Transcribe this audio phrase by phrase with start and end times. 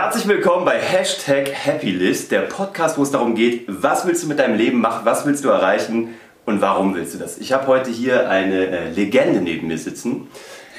[0.00, 4.38] Herzlich willkommen bei Hashtag Happylist, der Podcast, wo es darum geht, was willst du mit
[4.38, 7.36] deinem Leben machen, was willst du erreichen und warum willst du das.
[7.38, 10.28] Ich habe heute hier eine äh, Legende neben mir sitzen,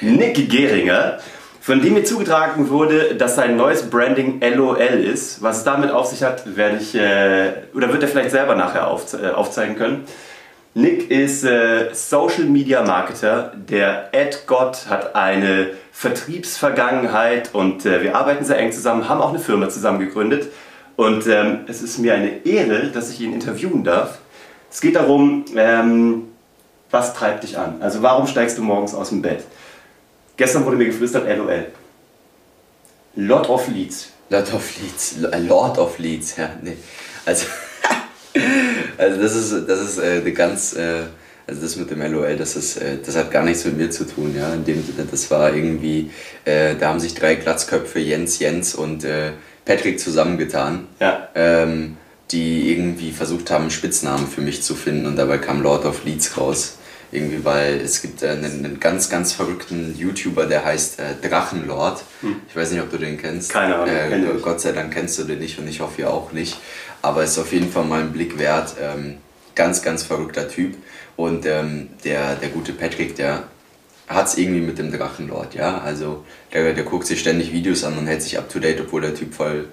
[0.00, 1.18] Nick Gehringer,
[1.60, 5.42] von dem mir zugetragen wurde, dass sein neues Branding LOL ist.
[5.42, 8.90] Was es damit auf sich hat, werde ich, äh, oder wird er vielleicht selber nachher
[9.22, 10.06] äh, aufzeigen können.
[10.74, 13.52] Nick ist äh, Social Media Marketer.
[13.56, 14.44] Der Ed
[14.88, 19.98] hat eine Vertriebsvergangenheit und äh, wir arbeiten sehr eng zusammen, haben auch eine Firma zusammen
[19.98, 20.48] gegründet.
[20.96, 24.18] Und ähm, es ist mir eine Ehre, dass ich ihn interviewen darf.
[24.70, 26.28] Es geht darum, ähm,
[26.90, 27.82] was treibt dich an?
[27.82, 29.44] Also warum steigst du morgens aus dem Bett?
[30.36, 31.66] Gestern wurde mir geflüstert, LOL.
[33.16, 34.12] Lot of Leads.
[34.28, 35.16] Lot of Leads.
[35.48, 36.50] Lord of Leads, ja.
[36.62, 36.76] Nee.
[37.26, 37.46] Also
[39.00, 41.04] also das ist, das ist äh, eine ganz, äh,
[41.46, 44.04] also das mit dem LOL, das, ist, äh, das hat gar nichts mit mir zu
[44.04, 44.34] tun.
[44.36, 44.52] Ja?
[44.52, 46.10] In dem das war irgendwie,
[46.44, 49.32] äh, da haben sich drei Glatzköpfe, Jens, Jens und äh,
[49.64, 50.86] Patrick zusammengetan.
[51.00, 51.28] Ja.
[51.34, 51.96] Ähm,
[52.30, 56.36] die irgendwie versucht haben, Spitznamen für mich zu finden und dabei kam Lord of Leeds
[56.36, 56.76] raus.
[57.12, 62.04] Irgendwie, weil es gibt äh, einen, einen, ganz, ganz verrückten YouTuber, der heißt äh, Drachenlord.
[62.20, 62.36] Hm.
[62.48, 63.50] Ich weiß nicht, ob du den kennst.
[63.50, 63.88] Keine Ahnung.
[63.88, 66.56] Äh, Gott sei Dank kennst du den nicht und ich hoffe ihr auch nicht
[67.02, 68.74] aber ist auf jeden Fall mal ein Blick wert.
[68.80, 69.18] Ähm,
[69.54, 70.76] ganz, ganz verrückter Typ.
[71.16, 73.44] Und ähm, der, der gute Patrick, der
[74.08, 75.78] hat es irgendwie mit dem Drachenlord, ja.
[75.78, 79.02] Also der, der guckt sich ständig Videos an und hält sich up to date, obwohl
[79.02, 79.68] der Typ voll,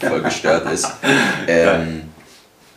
[0.00, 0.90] voll gestört ist.
[1.46, 2.02] Ähm,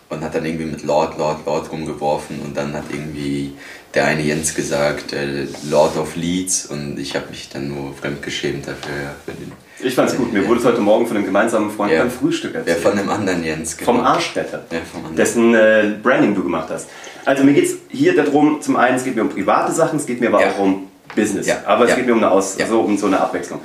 [0.09, 3.53] und hat dann irgendwie mit Lord, Lord, Lord rumgeworfen und dann hat irgendwie
[3.94, 8.67] der eine Jens gesagt, äh, Lord of Leeds und ich habe mich dann nur fremdgeschämt
[8.67, 8.95] dafür.
[8.95, 10.47] Ja, für den, ich fand's gut, mir ja.
[10.47, 12.00] wurde es heute Morgen von einem gemeinsamen Freund ja.
[12.00, 12.78] beim Frühstück erzählt.
[12.78, 13.78] Ja, von einem anderen Jens.
[13.78, 13.94] Genau.
[13.94, 15.16] Vom Arschretter, ja, vom anderen.
[15.16, 16.88] dessen äh, Branding du gemacht hast.
[17.25, 20.06] Also mir geht es hier darum, zum einen, es geht mir um private Sachen, es
[20.06, 21.47] geht mir aber auch um Business.
[21.66, 23.62] Aber es geht mir um, eine Aus so, um so eine Abwechslung.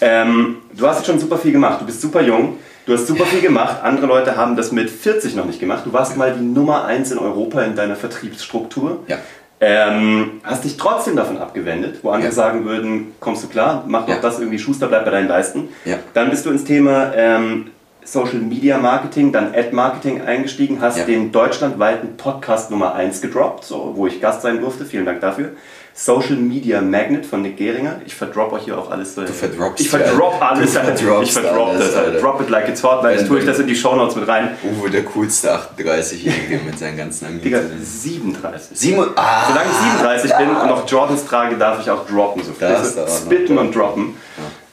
[0.00, 2.58] Ähm, du hast jetzt schon super viel gemacht, du bist super jung.
[2.88, 3.82] Du hast super viel gemacht.
[3.82, 5.84] Andere Leute haben das mit 40 noch nicht gemacht.
[5.84, 9.00] Du warst mal die Nummer 1 in Europa in deiner Vertriebsstruktur.
[9.06, 9.18] Ja.
[9.60, 12.34] Ähm, hast dich trotzdem davon abgewendet, wo andere ja.
[12.34, 14.20] sagen würden, kommst du klar, mach doch ja.
[14.22, 15.68] das irgendwie, Schuster, bleib bei deinen Leisten.
[15.84, 15.98] Ja.
[16.14, 17.72] Dann bist du ins Thema ähm,
[18.04, 23.92] Social Media Marketing, dann Ad Marketing eingestiegen, hast den deutschlandweiten Podcast Nummer 1 gedroppt, so,
[23.96, 24.86] wo ich Gast sein durfte.
[24.86, 25.50] Vielen Dank dafür.
[25.98, 28.00] Social Media Magnet von Nick Gehringer.
[28.06, 29.16] Ich verdrop euch hier auch alles.
[29.16, 30.72] Du verdroppst Ich verdrop alles.
[30.72, 31.96] Du ich verdrop alles, das.
[31.96, 32.20] Alter.
[32.20, 33.02] Drop it like it's hot.
[33.02, 34.56] Weil ich tue ich das in die Shownotes mit rein.
[34.62, 37.64] Uwe, der coolste 38-Jährige mit seinen ganzen Angliedern.
[37.68, 38.78] Digga, 37.
[38.78, 42.44] Sieben, ah, Solange ich 37 bin und noch Jordans trage, darf ich auch droppen.
[42.44, 44.14] So Spitten und droppen.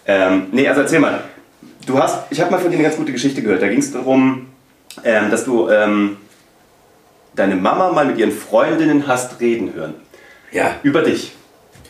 [0.08, 0.28] Ja.
[0.28, 1.24] Ähm, nee, also erzähl mal.
[1.88, 3.64] Du hast, ich habe mal von dir eine ganz gute Geschichte gehört.
[3.64, 4.50] Da ging es darum,
[5.04, 6.18] ähm, dass du ähm,
[7.36, 9.96] deine Mama mal mit ihren Freundinnen hast reden hören.
[10.56, 10.76] Ja.
[10.84, 11.34] Über dich.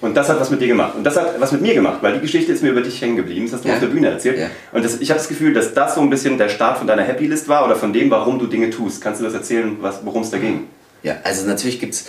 [0.01, 0.95] Und das hat was mit dir gemacht.
[0.95, 3.15] Und das hat was mit mir gemacht, weil die Geschichte ist mir über dich hängen
[3.15, 3.45] geblieben.
[3.45, 3.75] Das hast du ja.
[3.75, 4.37] auf der Bühne erzählt.
[4.37, 4.47] Ja.
[4.71, 7.03] Und das, ich habe das Gefühl, dass das so ein bisschen der Start von deiner
[7.03, 9.01] Happy List war oder von dem, warum du Dinge tust.
[9.01, 10.67] Kannst du das erzählen, worum es da ging?
[11.03, 12.07] Ja, also natürlich gibt es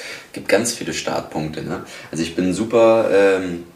[0.49, 1.63] ganz viele Startpunkte.
[1.63, 1.85] Ne?
[2.11, 3.65] Also ich bin super ähm,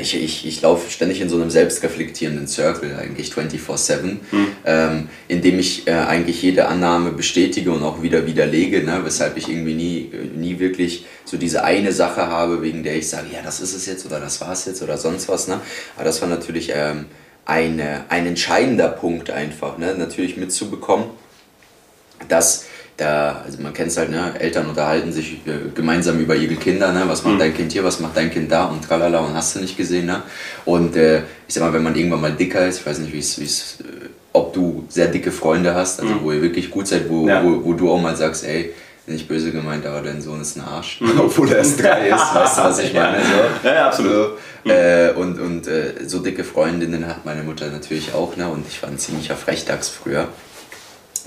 [0.00, 4.18] ich, ich, ich laufe ständig in so einem selbstreflektierenden Circle, eigentlich 24-7, mhm.
[4.64, 9.00] ähm, in dem ich äh, eigentlich jede Annahme bestätige und auch wieder widerlege, ne?
[9.04, 13.26] weshalb ich irgendwie nie, nie wirklich so diese eine Sache habe, wegen der ich sage,
[13.32, 15.48] ja, das ist es jetzt oder das war es jetzt oder sonst was.
[15.48, 15.60] Ne?
[15.96, 17.06] Aber das war natürlich ähm,
[17.44, 19.94] eine, ein entscheidender Punkt einfach, ne?
[19.96, 21.06] natürlich mitzubekommen,
[22.28, 22.64] dass
[22.96, 26.92] da, also man kennt es halt, ne, Eltern unterhalten sich äh, gemeinsam über ihre Kinder,
[26.92, 27.40] ne, was macht mhm.
[27.40, 30.06] dein Kind hier, was macht dein Kind da und tralala und hast du nicht gesehen,
[30.06, 30.22] ne?
[30.64, 33.18] Und äh, ich sag mal, wenn man irgendwann mal dicker ist, ich weiß nicht, wie
[33.18, 33.84] es, äh,
[34.32, 36.22] ob du sehr dicke Freunde hast, also mhm.
[36.22, 37.44] wo ihr wirklich gut seid, wo, ja.
[37.44, 38.72] wo, wo du auch mal sagst, ey,
[39.06, 41.12] nicht böse gemeint, aber dein Sohn ist ein Arsch, mhm.
[41.20, 43.18] obwohl er erst drei ist, weißt du, was ich meine?
[43.18, 43.68] So.
[43.68, 44.12] Ja, ja absolut.
[44.12, 44.30] So,
[44.64, 44.70] mhm.
[44.70, 48.48] äh, und und äh, so dicke Freundinnen hat meine Mutter natürlich auch, ne?
[48.48, 50.28] und ich war ein ziemlicher Frechdachs früher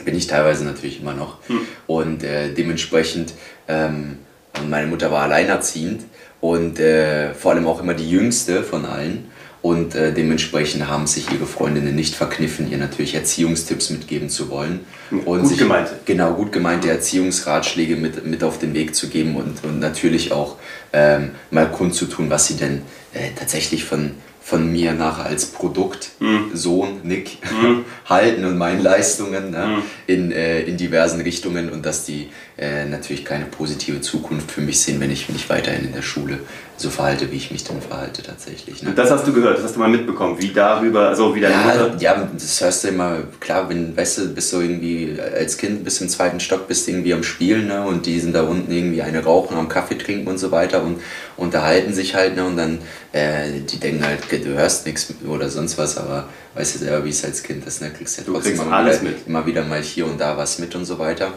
[0.06, 1.38] bin ich teilweise natürlich immer noch.
[1.48, 1.62] Hm.
[1.88, 3.34] Und äh, dementsprechend,
[3.68, 4.20] ähm,
[4.68, 6.04] meine Mutter war alleinerziehend
[6.42, 9.30] und äh, vor allem auch immer die jüngste von allen.
[9.62, 14.82] Und äh, dementsprechend haben sich ihre Freundinnen nicht verkniffen, ihr natürlich Erziehungstipps mitgeben zu wollen.
[15.12, 16.00] Und gut sich, gemeinte.
[16.06, 20.56] Genau, gut gemeinte Erziehungsratschläge mit, mit auf den Weg zu geben und, und natürlich auch
[20.94, 24.12] ähm, mal kundzutun, was sie denn äh, tatsächlich von,
[24.50, 26.50] von mir nachher als Produkt, mhm.
[26.56, 27.86] Sohn, Nick, mhm.
[28.06, 29.84] halten und meinen Leistungen ne, mhm.
[30.08, 32.30] in, äh, in diversen Richtungen und dass die
[32.60, 36.40] äh, natürlich keine positive Zukunft für mich sehen, wenn ich mich weiterhin in der Schule
[36.76, 38.84] so verhalte, wie ich mich dann verhalte tatsächlich.
[38.84, 38.90] Ne?
[38.90, 41.54] Und das hast du gehört, das hast du mal mitbekommen, wie darüber, also wie deine
[41.56, 41.96] Ja, Mutter...
[42.00, 46.02] ja, das hörst du immer, klar, wenn, weißt du, bist du irgendwie als Kind bis
[46.02, 47.82] im zweiten Stock bist du irgendwie am Spielen, ne?
[47.86, 51.00] Und die sind da unten irgendwie eine rauchen, am Kaffee trinken und so weiter und
[51.38, 52.46] unterhalten sich halt, ne?
[52.46, 52.80] Und dann,
[53.14, 57.10] äh, die denken halt, du hörst nichts oder sonst was, aber weißt du selber, wie
[57.10, 57.90] es als Kind ist, ne?
[57.92, 59.28] Kriegst ja Du trotzdem immer, alles wieder, mit.
[59.28, 61.34] immer wieder mal hier und da was mit und so weiter.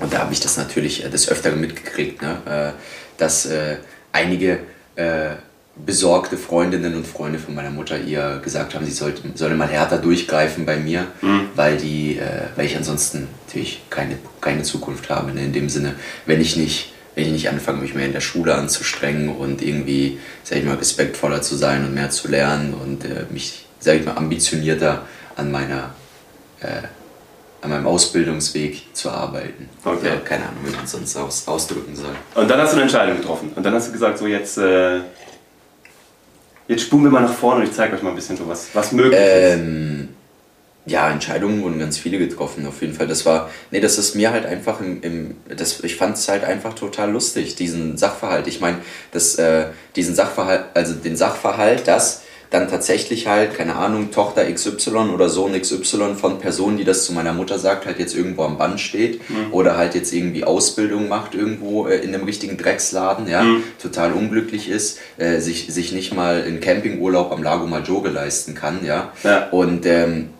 [0.00, 2.38] Und da habe ich das natürlich äh, des Öfteren mitgekriegt, ne?
[2.46, 2.80] äh,
[3.18, 3.76] dass äh,
[4.12, 4.60] einige
[5.74, 9.98] besorgte Freundinnen und Freunde von meiner Mutter ihr gesagt haben, sie sollte, solle mal härter
[9.98, 11.08] durchgreifen bei mir,
[11.56, 12.20] weil, die,
[12.54, 15.32] weil ich ansonsten natürlich keine, keine Zukunft habe.
[15.32, 15.46] Ne?
[15.46, 18.54] In dem Sinne, wenn ich nicht wenn ich nicht anfange, mich mehr in der Schule
[18.54, 23.26] anzustrengen und irgendwie, sag ich mal, respektvoller zu sein und mehr zu lernen und äh,
[23.30, 25.02] mich, sag ich mal, ambitionierter
[25.36, 25.94] an meiner
[26.60, 26.82] äh,
[27.64, 29.70] an meinem Ausbildungsweg zu arbeiten.
[29.82, 30.06] Okay.
[30.06, 32.14] Ja, keine Ahnung, wie man es sonst aus, ausdrücken soll.
[32.34, 33.52] Und dann hast du eine Entscheidung getroffen.
[33.56, 35.00] Und dann hast du gesagt, so jetzt, äh,
[36.68, 38.68] jetzt spulen wir mal nach vorne und ich zeige euch mal ein bisschen so, was,
[38.74, 39.58] was möglich ist.
[39.58, 40.10] Ähm,
[40.84, 43.06] ja, Entscheidungen wurden ganz viele getroffen, auf jeden Fall.
[43.06, 46.44] Das war, nee, das ist mir halt einfach im, im das, ich fand es halt
[46.44, 48.46] einfach total lustig, diesen Sachverhalt.
[48.46, 48.78] Ich meine,
[49.10, 52.23] das, äh, diesen Sachverhalt, also den Sachverhalt, dass
[52.54, 57.12] dann tatsächlich halt, keine Ahnung, Tochter XY oder Sohn XY von Personen, die das zu
[57.12, 59.20] meiner Mutter sagt, halt jetzt irgendwo am Band steht
[59.50, 63.44] oder halt jetzt irgendwie Ausbildung macht irgendwo äh, in einem richtigen Drecksladen, ja,
[63.82, 68.84] total unglücklich ist, äh, sich, sich nicht mal einen Campingurlaub am Lago Maggiore leisten kann,
[68.84, 69.12] ja.
[69.24, 69.48] Ja.
[69.50, 70.30] Und ähm,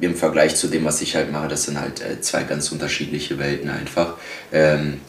[0.00, 3.38] im Vergleich zu dem, was ich halt mache, das sind halt äh, zwei ganz unterschiedliche
[3.38, 4.14] Welten einfach.
[4.52, 5.00] Ähm,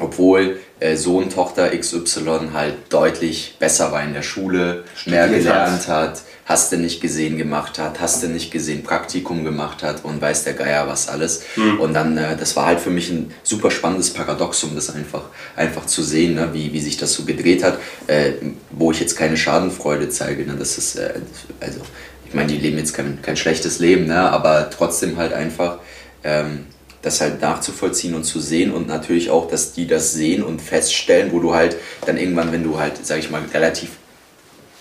[0.00, 5.88] obwohl äh, Sohn, Tochter XY halt deutlich besser war in der Schule, mehr Studiert gelernt
[5.88, 10.20] hat, hast du nicht gesehen gemacht hat, hast du nicht gesehen Praktikum gemacht hat und
[10.20, 11.44] weiß der Geier was alles.
[11.78, 15.22] Und dann, äh, das war halt für mich ein super spannendes Paradoxum, das einfach,
[15.56, 18.32] einfach zu sehen, ne, wie, wie sich das so gedreht hat, äh,
[18.70, 20.44] wo ich jetzt keine Schadenfreude zeige.
[20.44, 21.14] Ne, das ist, äh,
[21.60, 21.80] also,
[22.26, 25.78] ich meine, die leben jetzt kein, kein schlechtes Leben, ne, aber trotzdem halt einfach,
[26.24, 26.66] ähm,
[27.04, 31.32] das halt nachzuvollziehen und zu sehen und natürlich auch, dass die das sehen und feststellen,
[31.32, 33.90] wo du halt dann irgendwann, wenn du halt, sag ich mal, relativ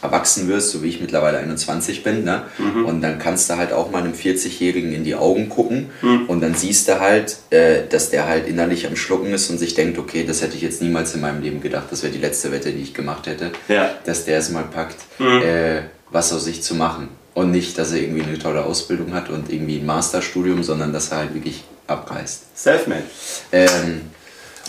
[0.01, 2.43] erwachsen wirst, so wie ich mittlerweile 21 bin, ne?
[2.85, 5.91] und dann kannst du halt auch mal einem 40-Jährigen in die Augen gucken
[6.27, 9.75] und dann siehst du halt, äh, dass der halt innerlich am Schlucken ist und sich
[9.75, 12.51] denkt, okay, das hätte ich jetzt niemals in meinem Leben gedacht, das wäre die letzte
[12.51, 13.91] Wette, die ich gemacht hätte, Ja.
[14.05, 17.07] dass der es mal packt, äh, was aus sich zu machen.
[17.33, 21.11] Und nicht, dass er irgendwie eine tolle Ausbildung hat und irgendwie ein Masterstudium, sondern dass
[21.11, 22.57] er halt wirklich abreißt.
[22.57, 23.03] Selfmade.
[23.51, 24.09] Ähm,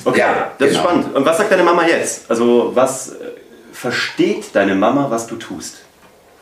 [0.04, 0.88] Okay, Ja, das ist genau.
[0.88, 1.14] spannend.
[1.14, 2.28] Und was sagt deine Mama jetzt?
[2.28, 3.14] Also, was äh,
[3.72, 5.76] versteht deine Mama, was du tust?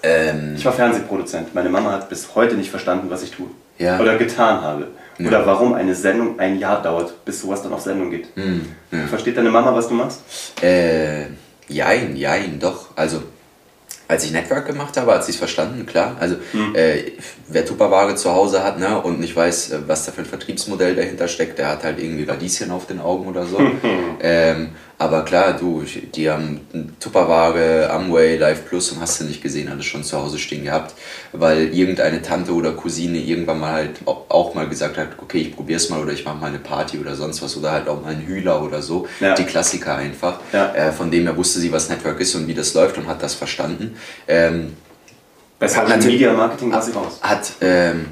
[0.03, 1.55] ähm, Ich war Fernsehproduzent.
[1.55, 3.47] Meine Mama hat bis heute nicht verstanden, was ich tue.
[3.79, 4.01] Ja.
[4.01, 4.89] Oder getan habe.
[5.19, 5.29] Ja.
[5.29, 8.29] Oder warum eine Sendung ein Jahr dauert, bis sowas dann auf Sendung geht.
[8.35, 9.07] hm, ja.
[9.07, 10.21] Versteht deine Mama, was du machst?
[10.63, 11.27] Äh,
[11.69, 12.87] jein, jein, doch.
[12.97, 13.23] Also,
[14.13, 16.17] als ich Network gemacht habe, hat sie es verstanden, klar.
[16.21, 16.37] Also,
[16.75, 17.13] äh,
[17.49, 20.95] wer Tupperware zu Hause hat ne, und nicht weiß, äh, was da für ein Vertriebsmodell
[20.95, 23.59] dahinter steckt, der hat halt irgendwie Radieschen auf den Augen oder so.
[24.21, 25.85] ähm, aber klar, du,
[26.15, 26.61] die haben
[27.01, 30.95] Tupperware, Amway, Live Plus und hast du nicht gesehen, alles schon zu Hause stehen gehabt,
[31.33, 35.57] weil irgendeine Tante oder Cousine irgendwann mal halt au- auch mal gesagt hat, okay, ich
[35.57, 38.13] probier's mal oder ich mache mal eine Party oder sonst was oder halt auch mal
[38.13, 39.07] ein Hühler oder so.
[39.21, 39.35] Ja.
[39.35, 40.39] Die Klassiker einfach.
[40.53, 40.73] Ja.
[40.75, 43.23] Äh, von dem her wusste sie, was Network ist und wie das läuft und hat
[43.23, 43.97] das verstanden.
[44.29, 44.75] Ähm,
[45.61, 47.19] Social natürlich- Media Marketing sie raus.
[47.23, 48.07] hat, ähm,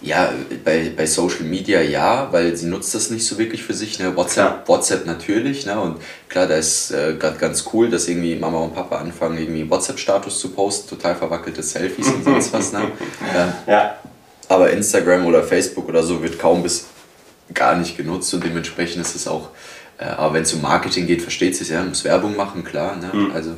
[0.00, 0.32] ja,
[0.64, 3.98] bei, bei Social Media ja, weil sie nutzt das nicht so wirklich für sich.
[3.98, 4.14] Ne?
[4.16, 4.68] WhatsApp, Klar.
[4.68, 5.66] WhatsApp natürlich.
[5.66, 5.78] Ne?
[5.80, 5.96] Und
[6.28, 10.38] klar, da ist äh, gerade ganz cool, dass irgendwie Mama und Papa anfangen, irgendwie WhatsApp-Status
[10.38, 12.72] zu posten, total verwackelte Selfies und sonst was.
[12.72, 12.80] Ne?
[13.36, 13.96] Ähm, Ja.
[14.48, 16.86] aber Instagram oder Facebook oder so wird kaum bis
[17.52, 19.48] gar nicht genutzt und dementsprechend ist es auch,
[19.98, 22.96] äh, aber wenn es um Marketing geht, versteht sie es ja, muss Werbung machen, klar.
[22.96, 23.30] Ne?
[23.34, 23.50] Also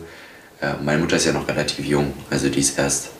[0.61, 3.11] äh, meine Mutter ist ja noch relativ jung, also die ist erst,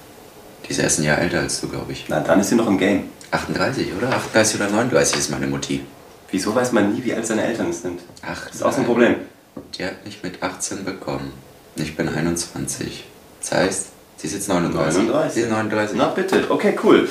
[0.71, 2.05] die ist erst ein Jahr älter als du, glaube ich.
[2.07, 3.09] Na, dann ist sie noch im Game.
[3.33, 4.09] 38, oder?
[4.11, 5.85] 38 oder 39 ist meine Mutti.
[6.31, 7.99] Wieso weiß man nie, wie alt seine Eltern sind?
[8.23, 9.17] Ach, Das ist auch so ein Problem.
[9.77, 11.33] Die hat mich mit 18 bekommen.
[11.75, 13.05] Ich bin 21.
[13.41, 13.87] Das heißt,
[14.19, 15.09] sie ist jetzt 39.
[15.09, 15.33] 39.
[15.35, 15.97] Sie ist 39.
[15.99, 17.09] Na bitte, okay, cool.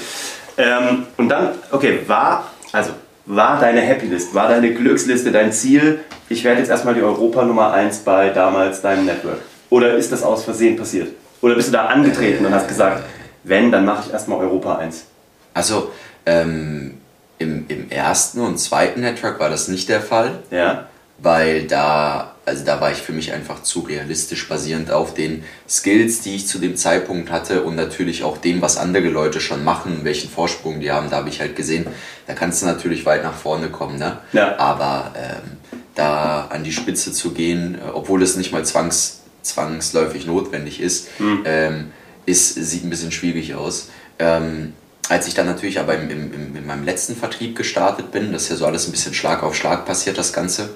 [0.56, 2.92] Ähm, und dann, okay, war, also,
[3.26, 6.00] war deine Happylist, war deine Glücksliste dein Ziel,
[6.30, 9.40] ich werde jetzt erstmal die Europa Nummer 1 bei damals deinem Network?
[9.70, 11.10] Oder ist das aus Versehen passiert?
[11.42, 13.04] Oder bist du da angetreten und hast gesagt,
[13.44, 15.06] wenn, dann mache ich erstmal Europa 1?
[15.54, 15.92] Also,
[16.26, 16.98] ähm,
[17.38, 20.40] im, im ersten und zweiten Network war das nicht der Fall.
[20.52, 20.90] Ja?
[21.22, 26.22] weil da, also da war ich für mich einfach zu realistisch basierend auf den Skills,
[26.22, 30.00] die ich zu dem Zeitpunkt hatte und natürlich auch dem, was andere Leute schon machen,
[30.04, 31.10] welchen Vorsprung die haben.
[31.10, 31.88] Da habe ich halt gesehen,
[32.28, 34.18] da kannst du natürlich weit nach vorne kommen, ne?
[34.34, 34.58] Ja.
[34.58, 35.58] Aber ähm,
[35.96, 41.20] da an die Spitze zu gehen, äh, obwohl es nicht mal zwangs, zwangsläufig notwendig ist,
[41.20, 41.44] mhm.
[41.46, 41.92] ähm,
[42.30, 43.90] ist, sieht ein bisschen schwierig aus.
[44.20, 44.74] Ähm,
[45.10, 48.50] als ich dann natürlich aber im, im, in meinem letzten Vertrieb gestartet bin, das ist
[48.50, 50.70] ja so alles ein bisschen Schlag auf Schlag passiert, das Ganze.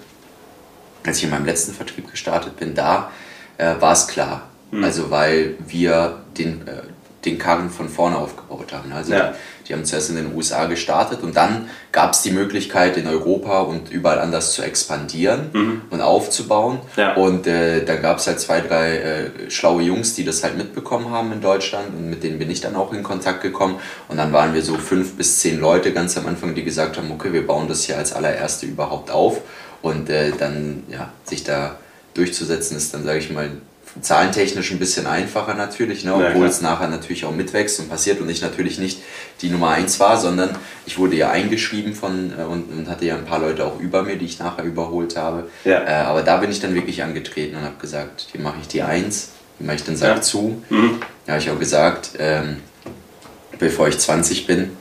[1.05, 3.11] Als ich in meinem letzten Vertrieb gestartet bin, da
[3.57, 4.49] äh, war es klar.
[4.71, 4.83] Mhm.
[4.83, 6.81] Also weil wir den, äh,
[7.25, 8.91] den Karren von vorne aufgebaut haben.
[8.91, 9.35] Also ja.
[9.67, 13.61] Die, haben zuerst in den USA gestartet und dann gab es die Möglichkeit in Europa
[13.61, 15.81] und überall anders zu expandieren mhm.
[15.89, 16.79] und aufzubauen.
[16.95, 17.13] Ja.
[17.15, 21.11] Und äh, dann gab es halt zwei, drei äh, schlaue Jungs, die das halt mitbekommen
[21.11, 23.75] haben in Deutschland und mit denen bin ich dann auch in Kontakt gekommen.
[24.07, 27.11] Und dann waren wir so fünf bis zehn Leute ganz am Anfang, die gesagt haben,
[27.11, 29.41] okay, wir bauen das hier als allererste überhaupt auf.
[29.81, 31.77] Und äh, dann ja, sich da
[32.13, 33.49] durchzusetzen ist dann, sage ich mal,
[34.01, 36.13] zahlentechnisch ein bisschen einfacher natürlich, ne?
[36.13, 39.01] obwohl ja, es nachher natürlich auch mitwächst und passiert und ich natürlich nicht
[39.41, 43.15] die Nummer 1 war, sondern ich wurde ja eingeschrieben von äh, und, und, hatte ja
[43.15, 45.49] ein paar Leute auch über mir, die ich nachher überholt habe.
[45.63, 45.83] Ja.
[45.83, 48.81] Äh, aber da bin ich dann wirklich angetreten und habe gesagt, hier mache ich die
[48.81, 50.21] 1, hier mache ich den Sack ja.
[50.21, 50.63] zu.
[50.69, 50.99] Mhm.
[51.25, 52.57] Da habe ich auch gesagt, ähm,
[53.59, 54.71] bevor ich 20 bin,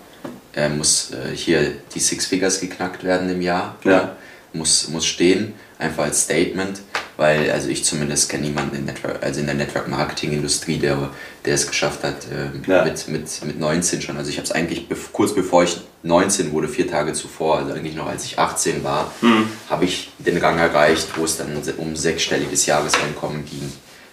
[0.54, 3.76] äh, muss äh, hier die Six Figures geknackt werden im Jahr.
[3.84, 4.16] Ja.
[4.54, 6.80] Muss, muss stehen, einfach als Statement
[7.16, 11.10] weil also ich zumindest kenne niemanden in, Network, also in der Network-Marketing-Industrie, der,
[11.44, 12.84] der es geschafft hat äh, ja.
[12.84, 14.16] mit, mit, mit 19 schon.
[14.16, 17.94] Also ich habe es eigentlich kurz bevor ich 19 wurde, vier Tage zuvor, also eigentlich
[17.94, 19.48] noch als ich 18 war, mhm.
[19.68, 21.48] habe ich den Rang erreicht, wo es dann
[21.78, 23.72] um sechsstelliges Jahreseinkommen ging.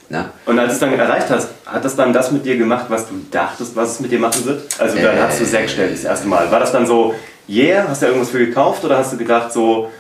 [0.10, 0.30] Ne?
[0.46, 3.08] Und als du es dann erreicht hast, hat das dann das mit dir gemacht, was
[3.08, 4.64] du dachtest, was es mit dir machen wird?
[4.80, 6.52] Also dann äh, hast du sechsstellig das erste Mal.
[6.52, 7.14] War das dann so,
[7.48, 9.92] yeah, hast du irgendwas für gekauft oder hast du gedacht, so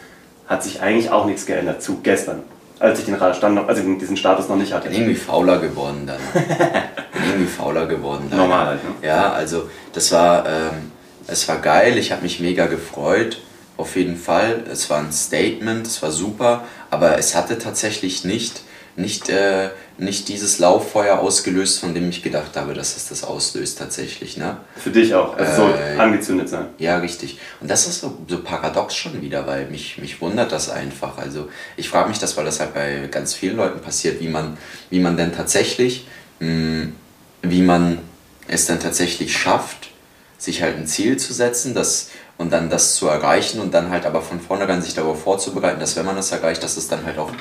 [0.50, 2.44] hat sich eigentlich auch nichts geändert zu gestern?
[2.80, 4.88] als ich den Stand also diesen Status noch nicht hatte.
[4.88, 6.20] Bin irgendwie fauler geworden dann.
[6.34, 8.28] bin irgendwie fauler geworden.
[8.30, 8.40] Dann.
[8.40, 9.08] Normal halt, ne?
[9.08, 10.92] Ja, also das war, ähm,
[11.28, 13.42] es war geil, ich habe mich mega gefreut,
[13.78, 14.64] auf jeden Fall.
[14.72, 18.62] Es war ein Statement, es war super, aber es hatte tatsächlich nicht
[18.96, 23.78] nicht, äh, nicht dieses Lauffeuer ausgelöst, von dem ich gedacht habe, dass es das auslöst
[23.78, 24.38] tatsächlich.
[24.38, 24.58] Ne?
[24.76, 26.68] Für dich auch, also äh, so angezündet sein.
[26.78, 27.40] Ja, richtig.
[27.62, 31.18] Und das ist so, so paradox schon wieder, weil mich, mich wundert das einfach.
[31.18, 34.58] Also ich frage mich das, weil das halt bei ganz vielen Leuten passiert, wie man,
[34.90, 36.08] wie man denn tatsächlich,
[36.40, 36.96] mh, hm,
[37.42, 38.00] wie man
[38.48, 39.92] es dann tatsächlich schafft,
[40.38, 44.06] sich halt ein Ziel zu setzen, das und dann das zu erreichen und dann halt
[44.06, 47.18] aber von vornherein sich darauf vorzubereiten, dass wenn man das erreicht, dass es dann halt
[47.18, 47.32] auch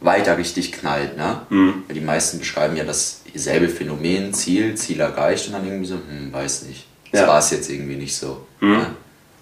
[0.00, 1.16] weiter richtig knallt.
[1.16, 1.40] Ne?
[1.48, 1.84] Mhm.
[1.92, 6.62] Die meisten beschreiben ja dasselbe Phänomen, Ziel, Ziel erreicht und dann irgendwie so, hm, weiß
[6.62, 6.86] nicht.
[7.12, 7.28] Das ja.
[7.28, 8.46] war es jetzt irgendwie nicht so.
[8.60, 8.70] Mhm.
[8.70, 8.86] Ne?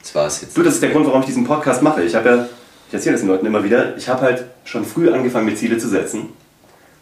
[0.00, 0.56] Das war es jetzt.
[0.56, 2.02] Du, das ist der Grund, warum ich diesen Podcast mache.
[2.02, 2.48] Ich habe ja,
[2.88, 5.78] ich erzähle das den Leuten immer wieder, ich habe halt schon früh angefangen, mir Ziele
[5.78, 6.30] zu setzen.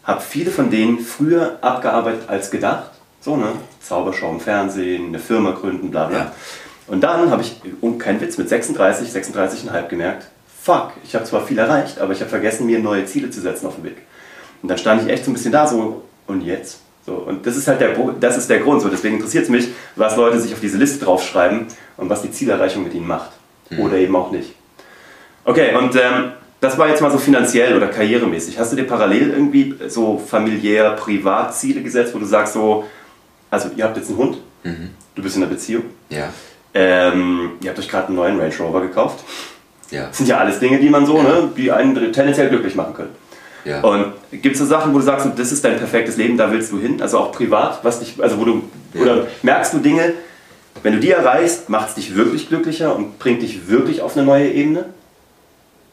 [0.03, 2.91] Habe viele von denen früher abgearbeitet als gedacht.
[3.19, 3.51] So, ne?
[3.81, 6.17] Zaubershow im Fernsehen, eine Firma gründen, bla bla.
[6.17, 6.31] Ja.
[6.87, 10.27] Und dann habe ich, und kein Witz, mit 36, 36,5 gemerkt,
[10.61, 13.67] fuck, ich habe zwar viel erreicht, aber ich habe vergessen, mir neue Ziele zu setzen
[13.67, 13.97] auf dem Weg.
[14.61, 16.79] Und dann stand ich echt so ein bisschen da, so, und jetzt?
[17.05, 18.81] So, und das ist halt der, das ist der Grund.
[18.81, 21.65] So, deswegen interessiert es mich, was Leute sich auf diese Liste draufschreiben
[21.97, 23.31] und was die Zielerreichung mit ihnen macht.
[23.71, 23.79] Mhm.
[23.79, 24.53] Oder eben auch nicht.
[25.43, 28.59] Okay, und ähm, das war jetzt mal so finanziell oder karrieremäßig.
[28.59, 32.85] Hast du dir parallel irgendwie so familiär, privat Ziele gesetzt, wo du sagst so,
[33.49, 34.91] also ihr habt jetzt einen Hund, mhm.
[35.15, 36.29] du bist in einer Beziehung, ja.
[36.75, 39.25] ähm, ihr habt euch gerade einen neuen Range Rover gekauft.
[39.91, 40.07] Ja.
[40.07, 41.23] Das sind ja alles Dinge, die man so, ja.
[41.23, 43.15] ne, die einen tendenziell glücklich machen können.
[43.63, 43.81] Ja.
[43.81, 46.71] Und gibt es so Sachen, wo du sagst, das ist dein perfektes Leben, da willst
[46.71, 49.01] du hin, also auch privat, was dich, also wo du, ja.
[49.01, 50.13] oder merkst du Dinge,
[50.83, 54.25] wenn du die erreichst, macht es dich wirklich glücklicher und bringt dich wirklich auf eine
[54.25, 54.85] neue Ebene?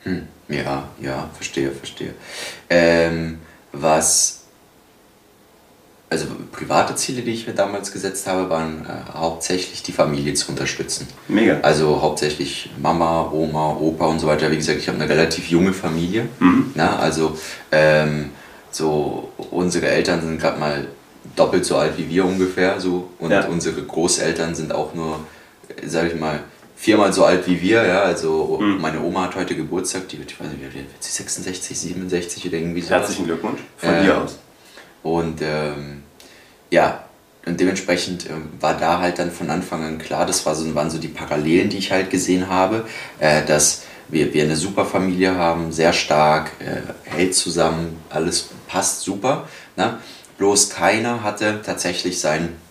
[0.04, 0.22] Hm.
[0.48, 2.14] Ja, ja, verstehe, verstehe.
[2.70, 3.38] Ähm,
[3.72, 4.37] was
[6.10, 10.50] also private Ziele, die ich mir damals gesetzt habe, waren äh, hauptsächlich die Familie zu
[10.50, 11.06] unterstützen.
[11.28, 11.58] Mega.
[11.60, 14.50] Also hauptsächlich Mama, Oma, Opa und so weiter.
[14.50, 16.28] Wie gesagt, ich habe eine relativ junge Familie.
[16.38, 16.72] Mhm.
[16.74, 17.36] Na, also
[17.70, 18.30] ähm,
[18.70, 20.86] so unsere Eltern sind gerade mal
[21.36, 23.46] doppelt so alt wie wir ungefähr so und ja.
[23.46, 25.20] unsere Großeltern sind auch nur,
[25.86, 26.40] sage ich mal,
[26.74, 27.84] viermal so alt wie wir.
[27.84, 28.80] Ja, also mhm.
[28.80, 32.56] meine Oma hat heute Geburtstag, die wird, ich weiß nicht, wird sie 66, 67 oder
[32.56, 32.90] irgendwie so.
[32.90, 34.38] Herzlichen Glückwunsch von äh, dir aus.
[35.02, 36.02] Und ähm,
[36.70, 37.04] ja,
[37.46, 40.90] und dementsprechend äh, war da halt dann von Anfang an klar, das war so, waren
[40.90, 42.86] so die Parallelen, die ich halt gesehen habe,
[43.18, 49.02] äh, dass wir, wir eine super Familie haben, sehr stark, äh, hält zusammen, alles passt
[49.02, 49.48] super.
[49.76, 49.98] Ne?
[50.38, 52.67] Bloß keiner hatte tatsächlich sein äh,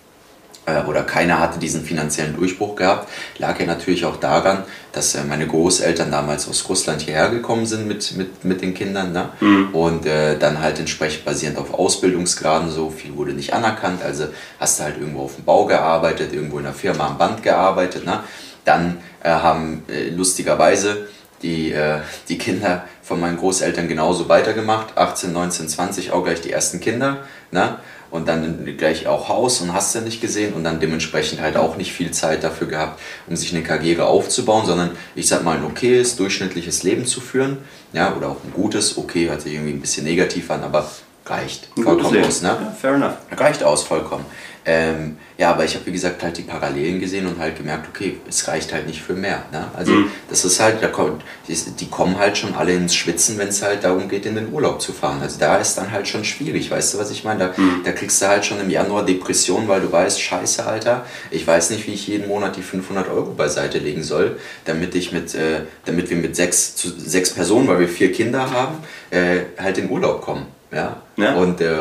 [0.88, 5.48] oder keiner hatte diesen finanziellen Durchbruch gehabt, lag ja natürlich auch daran, dass äh, meine
[5.48, 9.30] Großeltern damals aus Russland hierher gekommen sind mit, mit, mit den Kindern ne?
[9.40, 9.70] Mhm.
[9.74, 14.26] und äh, dann halt entsprechend basierend auf Ausbildungsgraden, so viel wurde nicht anerkannt, also
[14.60, 18.06] hast du halt irgendwo auf dem Bau gearbeitet, irgendwo in einer Firma am Band gearbeitet,
[18.06, 18.20] ne?
[18.66, 21.08] dann äh, haben äh, lustigerweise
[21.42, 24.98] die, äh, die Kinder von meinen Großeltern genauso weitergemacht.
[24.98, 27.20] 18, 19, 20 auch gleich die ersten Kinder.
[27.52, 27.78] Ne?
[28.10, 31.76] Und dann gleich auch Haus und hast du nicht gesehen und dann dementsprechend halt auch
[31.76, 35.66] nicht viel Zeit dafür gehabt, um sich eine Karriere aufzubauen, sondern ich sag mal ein
[35.66, 37.58] okayes, durchschnittliches Leben zu führen.
[37.94, 40.90] Ja, oder auch ein gutes, okay, hört sich irgendwie ein bisschen negativ an, aber
[41.26, 41.70] reicht.
[41.78, 42.50] Ein vollkommen aus, ne?
[42.50, 43.16] Ja, fair enough.
[43.32, 44.26] Reicht aus, vollkommen.
[44.70, 48.18] Ähm, ja, aber ich habe wie gesagt halt die Parallelen gesehen und halt gemerkt, okay,
[48.28, 49.46] es reicht halt nicht für mehr.
[49.54, 49.66] Ne?
[49.74, 50.12] Also Mhm.
[50.30, 53.62] das ist halt, da kommt, die, die kommen halt schon alle ins Schwitzen, wenn es
[53.64, 55.22] halt darum geht, in den Urlaub zu fahren.
[55.22, 57.40] Also da ist dann halt schon schwierig, weißt du, was ich meine?
[57.40, 57.82] Da, Mhm.
[57.86, 61.70] da kriegst du halt schon im Januar Depression, weil du weißt, scheiße, Alter, ich weiß
[61.70, 65.62] nicht, wie ich jeden Monat die 500 Euro beiseite legen soll, damit ich mit, äh,
[65.86, 68.80] damit wir mit sechs, zu, sechs Personen, weil wir vier Kinder haben,
[69.12, 70.46] äh, halt in Urlaub kommen.
[70.72, 71.02] Ja?
[71.16, 71.36] Ja.
[71.36, 71.78] Und äh,